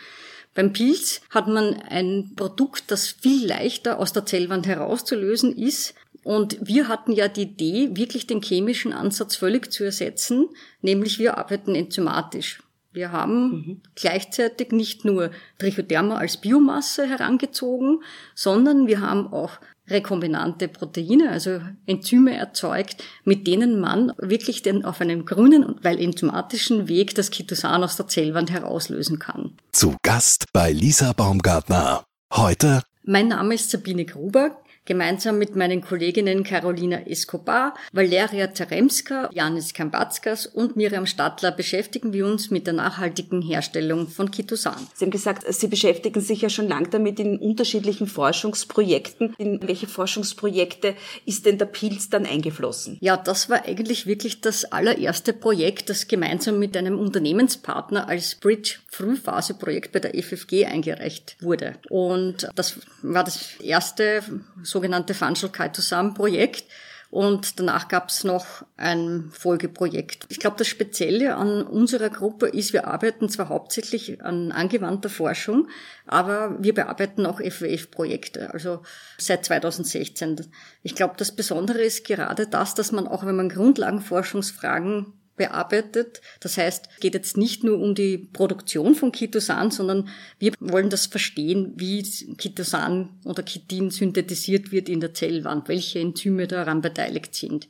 Beim 0.54 0.72
Pilz 0.72 1.20
hat 1.30 1.46
man 1.46 1.74
ein 1.74 2.32
Produkt, 2.36 2.90
das 2.90 3.08
viel 3.08 3.46
leichter 3.46 3.98
aus 3.98 4.12
der 4.12 4.26
Zellwand 4.26 4.66
herauszulösen 4.66 5.56
ist. 5.56 5.94
Und 6.24 6.58
wir 6.60 6.88
hatten 6.88 7.12
ja 7.12 7.28
die 7.28 7.42
Idee, 7.42 7.90
wirklich 7.92 8.26
den 8.26 8.42
chemischen 8.42 8.92
Ansatz 8.92 9.36
völlig 9.36 9.70
zu 9.72 9.84
ersetzen, 9.84 10.48
nämlich 10.82 11.18
wir 11.18 11.38
arbeiten 11.38 11.74
enzymatisch. 11.74 12.62
Wir 12.92 13.12
haben 13.12 13.50
mhm. 13.50 13.80
gleichzeitig 13.94 14.72
nicht 14.72 15.04
nur 15.04 15.30
Trichoderma 15.58 16.16
als 16.16 16.38
Biomasse 16.38 17.06
herangezogen, 17.06 18.02
sondern 18.34 18.86
wir 18.88 19.00
haben 19.00 19.32
auch 19.32 19.60
rekombinante 19.90 20.68
Proteine, 20.68 21.30
also 21.30 21.60
Enzyme 21.86 22.36
erzeugt, 22.36 23.02
mit 23.24 23.46
denen 23.46 23.80
man 23.80 24.12
wirklich 24.18 24.62
den 24.62 24.84
auf 24.84 25.00
einem 25.00 25.24
grünen, 25.24 25.76
weil 25.82 26.00
enzymatischen 26.00 26.88
Weg 26.88 27.14
das 27.14 27.30
Chitosan 27.30 27.82
aus 27.84 27.96
der 27.96 28.08
Zellwand 28.08 28.50
herauslösen 28.50 29.18
kann. 29.18 29.56
Zu 29.72 29.96
Gast 30.02 30.46
bei 30.52 30.72
Lisa 30.72 31.12
Baumgartner. 31.12 32.04
Heute. 32.32 32.82
Mein 33.04 33.28
Name 33.28 33.54
ist 33.54 33.70
Sabine 33.70 34.04
Gruber. 34.04 34.59
Gemeinsam 34.86 35.38
mit 35.38 35.56
meinen 35.56 35.82
Kolleginnen 35.82 36.42
Carolina 36.42 37.06
Escobar, 37.06 37.74
Valeria 37.92 38.52
Zaremska, 38.52 39.28
Janis 39.32 39.74
Kambatskas 39.74 40.46
und 40.46 40.74
Miriam 40.74 41.06
Stadler 41.06 41.52
beschäftigen 41.52 42.12
wir 42.12 42.26
uns 42.26 42.50
mit 42.50 42.66
der 42.66 42.74
nachhaltigen 42.74 43.42
Herstellung 43.42 44.08
von 44.08 44.30
Kitosan. 44.30 44.88
Sie 44.94 45.04
haben 45.04 45.10
gesagt, 45.10 45.44
Sie 45.52 45.68
beschäftigen 45.68 46.20
sich 46.20 46.40
ja 46.40 46.48
schon 46.48 46.66
lange 46.66 46.88
damit 46.88 47.20
in 47.20 47.38
unterschiedlichen 47.38 48.06
Forschungsprojekten. 48.06 49.34
In 49.36 49.60
welche 49.62 49.86
Forschungsprojekte 49.86 50.94
ist 51.26 51.46
denn 51.46 51.58
der 51.58 51.66
Pilz 51.66 52.08
dann 52.08 52.24
eingeflossen? 52.24 52.96
Ja, 53.00 53.16
das 53.16 53.50
war 53.50 53.66
eigentlich 53.66 54.06
wirklich 54.06 54.40
das 54.40 54.64
allererste 54.64 55.34
Projekt, 55.34 55.90
das 55.90 56.08
gemeinsam 56.08 56.58
mit 56.58 56.76
einem 56.76 56.98
Unternehmenspartner 56.98 58.08
als 58.08 58.34
Bridge 58.34 58.78
Frühphaseprojekt 58.88 59.92
bei 59.92 60.00
der 60.00 60.14
FFG 60.14 60.66
eingereicht 60.66 61.36
wurde. 61.40 61.74
Und 61.90 62.48
das 62.54 62.78
war 63.02 63.24
das 63.24 63.60
erste 63.60 64.22
sogenannte 64.70 65.14
Functional 65.14 65.52
Kaitosan 65.52 66.14
Projekt. 66.14 66.64
Und 67.10 67.58
danach 67.58 67.88
gab 67.88 68.08
es 68.08 68.22
noch 68.22 68.64
ein 68.76 69.30
Folgeprojekt. 69.32 70.26
Ich 70.28 70.38
glaube, 70.38 70.56
das 70.56 70.68
Spezielle 70.68 71.34
an 71.34 71.64
unserer 71.64 72.08
Gruppe 72.08 72.46
ist, 72.46 72.72
wir 72.72 72.86
arbeiten 72.86 73.28
zwar 73.28 73.48
hauptsächlich 73.48 74.22
an 74.22 74.52
angewandter 74.52 75.08
Forschung, 75.08 75.66
aber 76.06 76.56
wir 76.62 76.72
bearbeiten 76.72 77.26
auch 77.26 77.40
FWF-Projekte, 77.40 78.52
also 78.52 78.82
seit 79.18 79.44
2016. 79.44 80.46
Ich 80.84 80.94
glaube, 80.94 81.14
das 81.16 81.34
Besondere 81.34 81.82
ist 81.82 82.06
gerade 82.06 82.46
das, 82.46 82.76
dass 82.76 82.92
man 82.92 83.08
auch, 83.08 83.26
wenn 83.26 83.36
man 83.36 83.48
Grundlagenforschungsfragen 83.48 85.19
bearbeitet. 85.40 86.20
Das 86.40 86.58
heißt, 86.58 87.00
geht 87.00 87.14
jetzt 87.14 87.38
nicht 87.38 87.64
nur 87.64 87.80
um 87.80 87.94
die 87.94 88.18
Produktion 88.18 88.94
von 88.94 89.10
Kitosan, 89.10 89.70
sondern 89.70 90.10
wir 90.38 90.52
wollen 90.60 90.90
das 90.90 91.06
verstehen, 91.06 91.72
wie 91.76 92.02
Kitosan 92.36 93.08
oder 93.24 93.42
Chitin 93.42 93.90
synthetisiert 93.90 94.70
wird 94.70 94.90
in 94.90 95.00
der 95.00 95.14
Zellwand, 95.14 95.66
welche 95.68 95.98
Enzyme 95.98 96.46
daran 96.46 96.82
beteiligt 96.82 97.34
sind. 97.34 97.68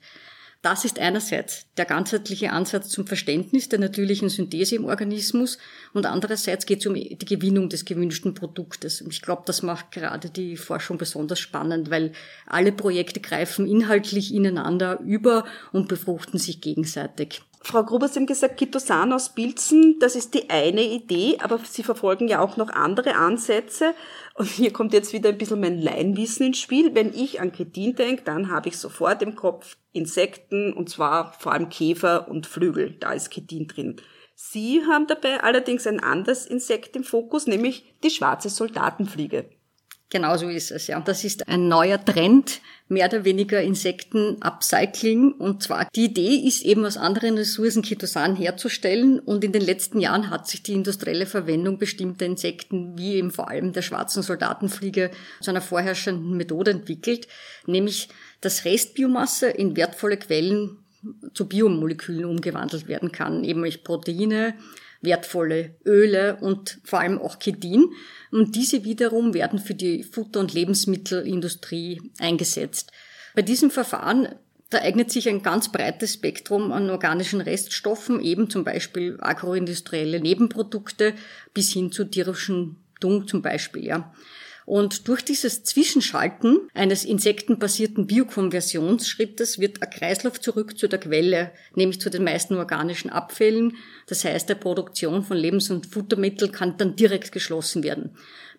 Das 0.62 0.84
ist 0.84 0.98
einerseits 0.98 1.66
der 1.76 1.86
ganzheitliche 1.86 2.52
Ansatz 2.52 2.88
zum 2.88 3.06
Verständnis 3.06 3.70
der 3.70 3.78
natürlichen 3.78 4.28
Synthese 4.28 4.74
im 4.74 4.84
Organismus 4.84 5.56
und 5.94 6.04
andererseits 6.04 6.66
geht 6.66 6.80
es 6.80 6.86
um 6.86 6.94
die 6.94 7.16
Gewinnung 7.16 7.68
des 7.70 7.86
gewünschten 7.86 8.34
Produktes. 8.34 9.00
Und 9.00 9.12
ich 9.12 9.22
glaube, 9.22 9.44
das 9.46 9.62
macht 9.62 9.92
gerade 9.92 10.28
die 10.28 10.56
Forschung 10.56 10.98
besonders 10.98 11.38
spannend, 11.38 11.90
weil 11.90 12.12
alle 12.46 12.72
Projekte 12.72 13.20
greifen 13.20 13.66
inhaltlich 13.66 14.34
ineinander 14.34 15.00
über 15.00 15.46
und 15.72 15.88
befruchten 15.88 16.38
sich 16.38 16.60
gegenseitig. 16.60 17.42
Frau 17.62 17.84
Gruber, 17.84 18.08
Sie 18.08 18.18
haben 18.18 18.26
gesagt, 18.26 18.56
Kitosan 18.56 19.12
aus 19.12 19.34
Pilzen, 19.34 19.98
das 20.00 20.16
ist 20.16 20.32
die 20.32 20.48
eine 20.48 20.82
Idee, 20.82 21.36
aber 21.42 21.58
Sie 21.58 21.82
verfolgen 21.82 22.26
ja 22.26 22.40
auch 22.40 22.56
noch 22.56 22.70
andere 22.70 23.16
Ansätze. 23.16 23.94
Und 24.34 24.48
hier 24.48 24.72
kommt 24.72 24.94
jetzt 24.94 25.12
wieder 25.12 25.28
ein 25.28 25.36
bisschen 25.36 25.60
mein 25.60 25.78
Laienwissen 25.78 26.46
ins 26.46 26.58
Spiel. 26.58 26.94
Wenn 26.94 27.12
ich 27.12 27.40
an 27.40 27.52
Chitin 27.52 27.94
denke, 27.94 28.22
dann 28.24 28.50
habe 28.50 28.70
ich 28.70 28.78
sofort 28.78 29.20
im 29.20 29.36
Kopf 29.36 29.76
Insekten, 29.92 30.72
und 30.72 30.88
zwar 30.88 31.34
vor 31.34 31.52
allem 31.52 31.68
Käfer 31.68 32.28
und 32.28 32.46
Flügel. 32.46 32.96
Da 32.98 33.12
ist 33.12 33.30
Chitin 33.30 33.68
drin. 33.68 33.96
Sie 34.34 34.82
haben 34.86 35.06
dabei 35.06 35.42
allerdings 35.42 35.86
ein 35.86 36.00
anderes 36.00 36.46
Insekt 36.46 36.96
im 36.96 37.04
Fokus, 37.04 37.46
nämlich 37.46 37.94
die 38.02 38.10
schwarze 38.10 38.48
Soldatenfliege. 38.48 39.50
Genauso 40.10 40.48
ist 40.48 40.72
es, 40.72 40.88
ja. 40.88 40.98
Das 40.98 41.22
ist 41.22 41.48
ein 41.48 41.68
neuer 41.68 42.04
Trend, 42.04 42.60
mehr 42.88 43.06
oder 43.06 43.24
weniger 43.24 43.62
Insekten-Upcycling. 43.62 45.32
Und 45.32 45.62
zwar, 45.62 45.88
die 45.94 46.06
Idee 46.06 46.34
ist 46.34 46.64
eben 46.64 46.84
aus 46.84 46.96
anderen 46.96 47.38
Ressourcen 47.38 47.84
Chitosan 47.84 48.34
herzustellen. 48.34 49.20
Und 49.20 49.44
in 49.44 49.52
den 49.52 49.62
letzten 49.62 50.00
Jahren 50.00 50.28
hat 50.28 50.48
sich 50.48 50.64
die 50.64 50.72
industrielle 50.72 51.26
Verwendung 51.26 51.78
bestimmter 51.78 52.26
Insekten, 52.26 52.98
wie 52.98 53.14
eben 53.14 53.30
vor 53.30 53.48
allem 53.48 53.72
der 53.72 53.82
schwarzen 53.82 54.24
Soldatenfliege, 54.24 55.12
zu 55.40 55.50
einer 55.50 55.60
vorherrschenden 55.60 56.36
Methode 56.36 56.72
entwickelt, 56.72 57.28
nämlich 57.66 58.08
dass 58.40 58.64
Restbiomasse 58.64 59.48
in 59.48 59.76
wertvolle 59.76 60.16
Quellen 60.16 60.78
zu 61.34 61.46
Biomolekülen 61.46 62.24
umgewandelt 62.24 62.88
werden 62.88 63.12
kann, 63.12 63.44
eben 63.44 63.60
durch 63.60 63.84
Proteine, 63.84 64.54
wertvolle 65.02 65.76
Öle 65.84 66.36
und 66.40 66.78
vor 66.84 67.00
allem 67.00 67.18
auch 67.18 67.38
Chitin. 67.38 67.92
Und 68.30 68.54
diese 68.54 68.84
wiederum 68.84 69.34
werden 69.34 69.58
für 69.58 69.74
die 69.74 70.02
Futter- 70.02 70.40
und 70.40 70.52
Lebensmittelindustrie 70.52 72.00
eingesetzt. 72.18 72.92
Bei 73.34 73.42
diesem 73.42 73.70
Verfahren 73.70 74.28
da 74.70 74.78
eignet 74.78 75.10
sich 75.10 75.28
ein 75.28 75.42
ganz 75.42 75.70
breites 75.72 76.14
Spektrum 76.14 76.70
an 76.70 76.90
organischen 76.90 77.40
Reststoffen, 77.40 78.20
eben 78.20 78.48
zum 78.48 78.62
Beispiel 78.62 79.18
agroindustrielle 79.20 80.20
Nebenprodukte 80.20 81.14
bis 81.52 81.72
hin 81.72 81.90
zu 81.90 82.04
tierischen 82.04 82.76
Dung 83.00 83.26
zum 83.26 83.42
Beispiel, 83.42 83.84
ja. 83.84 84.14
Und 84.70 85.08
durch 85.08 85.24
dieses 85.24 85.64
Zwischenschalten 85.64 86.60
eines 86.74 87.04
insektenbasierten 87.04 88.06
Biokonversionsschrittes 88.06 89.58
wird 89.58 89.82
ein 89.82 89.90
Kreislauf 89.90 90.40
zurück 90.40 90.78
zu 90.78 90.86
der 90.86 91.00
Quelle, 91.00 91.50
nämlich 91.74 92.00
zu 92.00 92.08
den 92.08 92.22
meisten 92.22 92.54
organischen 92.54 93.10
Abfällen. 93.10 93.76
Das 94.06 94.24
heißt, 94.24 94.48
der 94.48 94.54
Produktion 94.54 95.24
von 95.24 95.36
Lebens- 95.36 95.70
und 95.70 95.86
Futtermitteln 95.86 96.52
kann 96.52 96.76
dann 96.76 96.94
direkt 96.94 97.32
geschlossen 97.32 97.82
werden. 97.82 98.10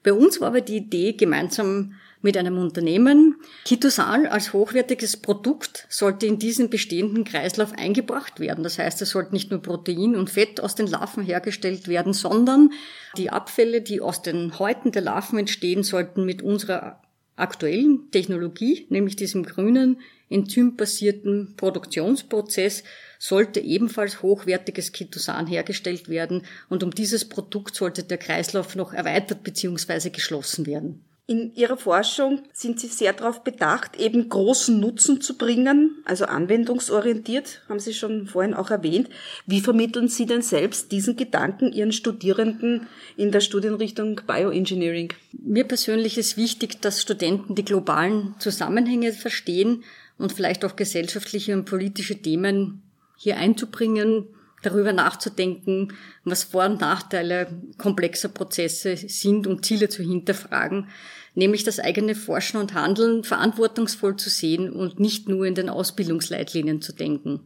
Bei 0.03 0.11
uns 0.11 0.41
war 0.41 0.49
aber 0.49 0.59
die 0.59 0.75
Idee, 0.75 1.13
gemeinsam 1.13 1.93
mit 2.21 2.37
einem 2.37 2.57
Unternehmen. 2.57 3.35
Kitosan 3.65 4.25
als 4.27 4.53
hochwertiges 4.53 5.17
Produkt 5.17 5.87
sollte 5.89 6.25
in 6.25 6.39
diesen 6.39 6.69
bestehenden 6.69 7.23
Kreislauf 7.23 7.73
eingebracht 7.73 8.39
werden. 8.39 8.63
Das 8.63 8.77
heißt, 8.77 9.01
es 9.01 9.09
sollte 9.09 9.33
nicht 9.33 9.51
nur 9.51 9.61
Protein 9.61 10.15
und 10.15 10.29
Fett 10.29 10.61
aus 10.61 10.75
den 10.75 10.87
Larven 10.87 11.23
hergestellt 11.23 11.87
werden, 11.87 12.13
sondern 12.13 12.71
die 13.17 13.29
Abfälle, 13.29 13.81
die 13.81 14.01
aus 14.01 14.21
den 14.21 14.57
Häuten 14.59 14.91
der 14.91 15.01
Larven 15.01 15.39
entstehen, 15.39 15.83
sollten 15.83 16.25
mit 16.25 16.41
unserer 16.41 17.01
aktuellen 17.35 18.11
Technologie, 18.11 18.85
nämlich 18.89 19.15
diesem 19.15 19.43
grünen 19.43 19.99
enzymbasierten 20.29 21.55
Produktionsprozess, 21.57 22.83
sollte 23.19 23.59
ebenfalls 23.59 24.21
hochwertiges 24.21 24.91
Kitosan 24.91 25.47
hergestellt 25.47 26.07
werden 26.07 26.43
und 26.69 26.83
um 26.83 26.91
dieses 26.91 27.27
Produkt 27.27 27.75
sollte 27.75 28.03
der 28.03 28.17
Kreislauf 28.17 28.75
noch 28.75 28.93
erweitert 28.93 29.43
bzw. 29.43 30.09
geschlossen 30.09 30.65
werden. 30.65 31.03
In 31.27 31.53
Ihrer 31.55 31.77
Forschung 31.77 32.41
sind 32.51 32.79
Sie 32.79 32.87
sehr 32.87 33.13
darauf 33.13 33.43
bedacht, 33.43 33.97
eben 33.97 34.27
großen 34.27 34.77
Nutzen 34.77 35.21
zu 35.21 35.37
bringen, 35.37 36.03
also 36.03 36.25
anwendungsorientiert, 36.25 37.61
haben 37.69 37.79
Sie 37.79 37.93
schon 37.93 38.27
vorhin 38.27 38.53
auch 38.53 38.69
erwähnt. 38.69 39.07
Wie 39.45 39.61
vermitteln 39.61 40.07
Sie 40.07 40.25
denn 40.25 40.41
selbst 40.41 40.91
diesen 40.91 41.15
Gedanken 41.15 41.71
Ihren 41.71 41.93
Studierenden 41.93 42.87
in 43.15 43.31
der 43.31 43.39
Studienrichtung 43.39 44.19
Bioengineering? 44.27 45.13
Mir 45.31 45.63
persönlich 45.63 46.17
ist 46.17 46.37
wichtig, 46.37 46.81
dass 46.81 47.01
Studenten 47.01 47.55
die 47.55 47.65
globalen 47.65 48.35
Zusammenhänge 48.39 49.13
verstehen 49.13 49.83
und 50.17 50.33
vielleicht 50.33 50.65
auch 50.65 50.75
gesellschaftliche 50.75 51.53
und 51.53 51.65
politische 51.65 52.21
Themen 52.21 52.81
hier 53.15 53.37
einzubringen, 53.37 54.27
darüber 54.61 54.93
nachzudenken, 54.93 55.93
was 56.23 56.43
Vor- 56.43 56.65
und 56.65 56.81
Nachteile 56.81 57.47
komplexer 57.77 58.29
Prozesse 58.29 58.95
sind 58.95 59.47
und 59.47 59.65
Ziele 59.65 59.89
zu 59.89 60.03
hinterfragen, 60.03 60.89
nämlich 61.35 61.63
das 61.63 61.79
eigene 61.79 62.15
Forschen 62.15 62.59
und 62.59 62.73
Handeln 62.73 63.23
verantwortungsvoll 63.23 64.17
zu 64.17 64.29
sehen 64.29 64.71
und 64.71 64.99
nicht 64.99 65.29
nur 65.29 65.45
in 65.45 65.55
den 65.55 65.69
Ausbildungsleitlinien 65.69 66.81
zu 66.81 66.93
denken. 66.93 67.41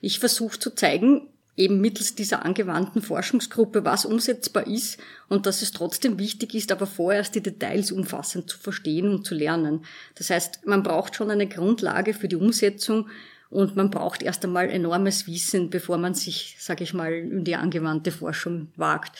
Ich 0.00 0.18
versuche 0.18 0.58
zu 0.58 0.74
zeigen, 0.74 1.28
eben 1.56 1.80
mittels 1.80 2.14
dieser 2.14 2.44
angewandten 2.44 3.02
Forschungsgruppe, 3.02 3.84
was 3.84 4.04
umsetzbar 4.04 4.66
ist 4.66 4.98
und 5.28 5.46
dass 5.46 5.62
es 5.62 5.72
trotzdem 5.72 6.18
wichtig 6.18 6.54
ist, 6.54 6.70
aber 6.70 6.86
vorerst 6.86 7.34
die 7.34 7.42
Details 7.42 7.92
umfassend 7.92 8.50
zu 8.50 8.58
verstehen 8.58 9.08
und 9.08 9.24
zu 9.24 9.34
lernen. 9.34 9.84
Das 10.16 10.30
heißt, 10.30 10.66
man 10.66 10.82
braucht 10.82 11.16
schon 11.16 11.30
eine 11.30 11.48
Grundlage 11.48 12.14
für 12.14 12.28
die 12.28 12.36
Umsetzung 12.36 13.08
und 13.56 13.74
man 13.74 13.88
braucht 13.88 14.22
erst 14.22 14.44
einmal 14.44 14.68
enormes 14.68 15.26
Wissen, 15.26 15.70
bevor 15.70 15.96
man 15.96 16.12
sich, 16.12 16.56
sage 16.58 16.84
ich 16.84 16.92
mal, 16.92 17.10
in 17.14 17.42
die 17.42 17.56
angewandte 17.56 18.12
Forschung 18.12 18.68
wagt. 18.76 19.18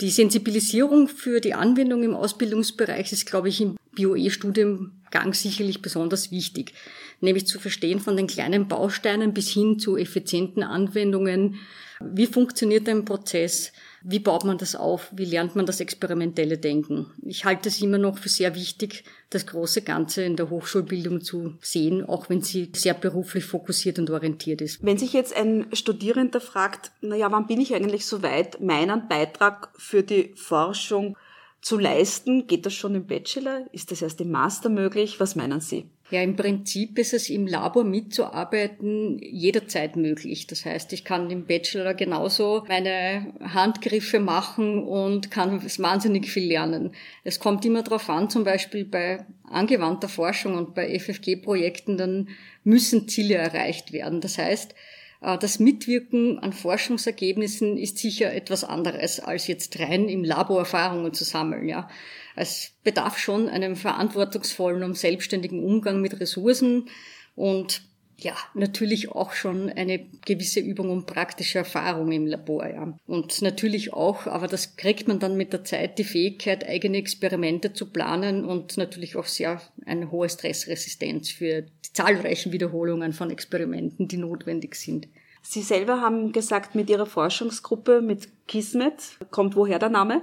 Die 0.00 0.08
Sensibilisierung 0.08 1.08
für 1.08 1.40
die 1.40 1.52
Anwendung 1.52 2.02
im 2.02 2.14
Ausbildungsbereich 2.14 3.12
ist, 3.12 3.26
glaube 3.26 3.50
ich, 3.50 3.60
im 3.60 3.76
BioE-Studiengang 3.94 5.34
sicherlich 5.34 5.82
besonders 5.82 6.30
wichtig. 6.30 6.72
Nämlich 7.20 7.46
zu 7.46 7.58
verstehen 7.58 8.00
von 8.00 8.16
den 8.16 8.26
kleinen 8.26 8.66
Bausteinen 8.66 9.34
bis 9.34 9.50
hin 9.50 9.78
zu 9.78 9.98
effizienten 9.98 10.62
Anwendungen. 10.62 11.56
Wie 12.00 12.26
funktioniert 12.26 12.88
ein 12.88 13.04
Prozess? 13.04 13.72
Wie 14.08 14.20
baut 14.20 14.44
man 14.44 14.56
das 14.56 14.76
auf? 14.76 15.08
Wie 15.10 15.24
lernt 15.24 15.56
man 15.56 15.66
das 15.66 15.80
experimentelle 15.80 16.58
Denken? 16.58 17.12
Ich 17.24 17.44
halte 17.44 17.68
es 17.68 17.82
immer 17.82 17.98
noch 17.98 18.18
für 18.18 18.28
sehr 18.28 18.54
wichtig, 18.54 19.02
das 19.30 19.48
große 19.48 19.82
Ganze 19.82 20.22
in 20.22 20.36
der 20.36 20.48
Hochschulbildung 20.48 21.22
zu 21.22 21.54
sehen, 21.60 22.04
auch 22.04 22.30
wenn 22.30 22.40
sie 22.40 22.70
sehr 22.72 22.94
beruflich 22.94 23.44
fokussiert 23.44 23.98
und 23.98 24.08
orientiert 24.08 24.60
ist. 24.60 24.84
Wenn 24.84 24.96
sich 24.96 25.12
jetzt 25.12 25.34
ein 25.36 25.66
Studierender 25.72 26.40
fragt, 26.40 26.92
naja, 27.00 27.32
wann 27.32 27.48
bin 27.48 27.60
ich 27.60 27.74
eigentlich 27.74 28.06
so 28.06 28.22
weit, 28.22 28.60
meinen 28.60 29.08
Beitrag 29.08 29.70
für 29.76 30.04
die 30.04 30.34
Forschung 30.36 31.16
zu 31.60 31.76
leisten, 31.76 32.46
geht 32.46 32.64
das 32.64 32.74
schon 32.74 32.94
im 32.94 33.08
Bachelor? 33.08 33.66
Ist 33.72 33.90
das 33.90 34.02
erst 34.02 34.20
im 34.20 34.30
Master 34.30 34.68
möglich? 34.68 35.18
Was 35.18 35.34
meinen 35.34 35.60
Sie? 35.60 35.90
Ja, 36.10 36.22
im 36.22 36.36
Prinzip 36.36 37.00
ist 37.00 37.14
es 37.14 37.28
im 37.30 37.48
Labor 37.48 37.82
mitzuarbeiten 37.82 39.18
jederzeit 39.18 39.96
möglich. 39.96 40.46
Das 40.46 40.64
heißt, 40.64 40.92
ich 40.92 41.04
kann 41.04 41.30
im 41.30 41.46
Bachelor 41.46 41.94
genauso 41.94 42.64
meine 42.68 43.34
Handgriffe 43.40 44.20
machen 44.20 44.84
und 44.84 45.32
kann 45.32 45.60
wahnsinnig 45.64 46.28
viel 46.30 46.46
lernen. 46.46 46.92
Es 47.24 47.40
kommt 47.40 47.64
immer 47.64 47.82
darauf 47.82 48.08
an, 48.08 48.30
zum 48.30 48.44
Beispiel 48.44 48.84
bei 48.84 49.26
angewandter 49.42 50.08
Forschung 50.08 50.54
und 50.54 50.76
bei 50.76 50.96
FFG-Projekten, 50.96 51.98
dann 51.98 52.28
müssen 52.62 53.08
Ziele 53.08 53.34
erreicht 53.34 53.92
werden. 53.92 54.20
Das 54.20 54.38
heißt, 54.38 54.76
äh, 55.22 55.38
das 55.38 55.58
Mitwirken 55.58 56.38
an 56.38 56.52
Forschungsergebnissen 56.52 57.76
ist 57.76 57.98
sicher 57.98 58.32
etwas 58.32 58.62
anderes, 58.62 59.18
als 59.18 59.48
jetzt 59.48 59.78
rein 59.80 60.08
im 60.08 60.22
Labor 60.22 60.60
Erfahrungen 60.60 61.12
zu 61.12 61.24
sammeln, 61.24 61.68
ja. 61.68 61.88
Es 62.36 62.72
bedarf 62.84 63.18
schon 63.18 63.48
einem 63.48 63.76
verantwortungsvollen 63.76 64.82
und 64.82 64.96
selbstständigen 64.96 65.64
Umgang 65.64 66.00
mit 66.00 66.20
Ressourcen 66.20 66.88
und 67.34 67.82
ja, 68.18 68.34
natürlich 68.54 69.10
auch 69.10 69.32
schon 69.32 69.68
eine 69.68 70.06
gewisse 70.24 70.60
Übung 70.60 70.90
und 70.90 71.06
praktische 71.06 71.58
Erfahrung 71.58 72.12
im 72.12 72.26
Labor, 72.26 72.66
ja. 72.66 72.98
Und 73.06 73.42
natürlich 73.42 73.92
auch, 73.92 74.26
aber 74.26 74.46
das 74.48 74.76
kriegt 74.76 75.06
man 75.06 75.18
dann 75.18 75.36
mit 75.36 75.52
der 75.52 75.64
Zeit, 75.64 75.98
die 75.98 76.04
Fähigkeit, 76.04 76.66
eigene 76.66 76.96
Experimente 76.96 77.74
zu 77.74 77.90
planen 77.90 78.46
und 78.46 78.78
natürlich 78.78 79.16
auch 79.16 79.26
sehr 79.26 79.60
eine 79.84 80.10
hohe 80.10 80.30
Stressresistenz 80.30 81.30
für 81.30 81.62
die 81.62 81.92
zahlreichen 81.92 82.52
Wiederholungen 82.52 83.12
von 83.12 83.30
Experimenten, 83.30 84.08
die 84.08 84.16
notwendig 84.16 84.76
sind. 84.76 85.08
Sie 85.42 85.62
selber 85.62 86.00
haben 86.00 86.32
gesagt, 86.32 86.74
mit 86.74 86.90
Ihrer 86.90 87.06
Forschungsgruppe, 87.06 88.00
mit 88.00 88.28
Kismet, 88.48 89.18
kommt 89.30 89.56
woher 89.56 89.78
der 89.78 89.90
Name? 89.90 90.22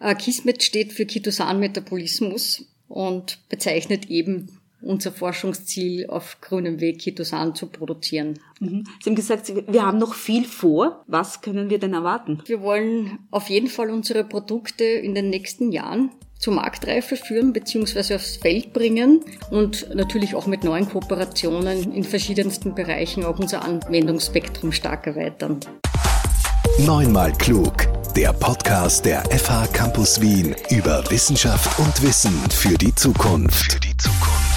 Äh, 0.00 0.14
Kismet 0.14 0.62
steht 0.62 0.92
für 0.92 1.06
Kitosan-Metabolismus 1.06 2.66
und 2.88 3.38
bezeichnet 3.48 4.10
eben 4.10 4.58
unser 4.82 5.10
Forschungsziel 5.10 6.06
auf 6.06 6.40
grünem 6.40 6.80
Weg 6.80 7.00
Kitosan 7.00 7.54
zu 7.54 7.66
produzieren. 7.66 8.38
Mhm. 8.60 8.84
Sie 9.02 9.10
haben 9.10 9.16
gesagt, 9.16 9.52
wir 9.68 9.84
haben 9.84 9.98
noch 9.98 10.14
viel 10.14 10.44
vor. 10.44 11.04
Was 11.06 11.40
können 11.40 11.70
wir 11.70 11.78
denn 11.78 11.94
erwarten? 11.94 12.42
Wir 12.46 12.60
wollen 12.60 13.18
auf 13.30 13.48
jeden 13.48 13.68
Fall 13.68 13.90
unsere 13.90 14.24
Produkte 14.24 14.84
in 14.84 15.14
den 15.14 15.30
nächsten 15.30 15.72
Jahren 15.72 16.10
zur 16.38 16.54
Marktreife 16.54 17.16
führen 17.16 17.52
bzw. 17.52 18.14
aufs 18.14 18.36
Feld 18.36 18.72
bringen 18.72 19.24
und 19.50 19.94
natürlich 19.94 20.34
auch 20.34 20.46
mit 20.46 20.64
neuen 20.64 20.88
Kooperationen 20.88 21.92
in 21.92 22.04
verschiedensten 22.04 22.74
Bereichen 22.74 23.24
auch 23.24 23.38
unser 23.38 23.64
Anwendungsspektrum 23.64 24.72
stark 24.72 25.06
erweitern. 25.06 25.60
Neunmal 26.78 27.32
klug. 27.32 27.88
Der 28.14 28.34
Podcast 28.34 29.06
der 29.06 29.22
FH 29.30 29.66
Campus 29.68 30.20
Wien 30.20 30.54
über 30.68 31.02
Wissenschaft 31.10 31.78
und 31.78 32.02
Wissen 32.02 32.38
für 32.50 32.76
die 32.76 32.94
Zukunft. 32.94 33.72
Für 33.72 33.80
die 33.80 33.96
Zukunft. 33.96 34.55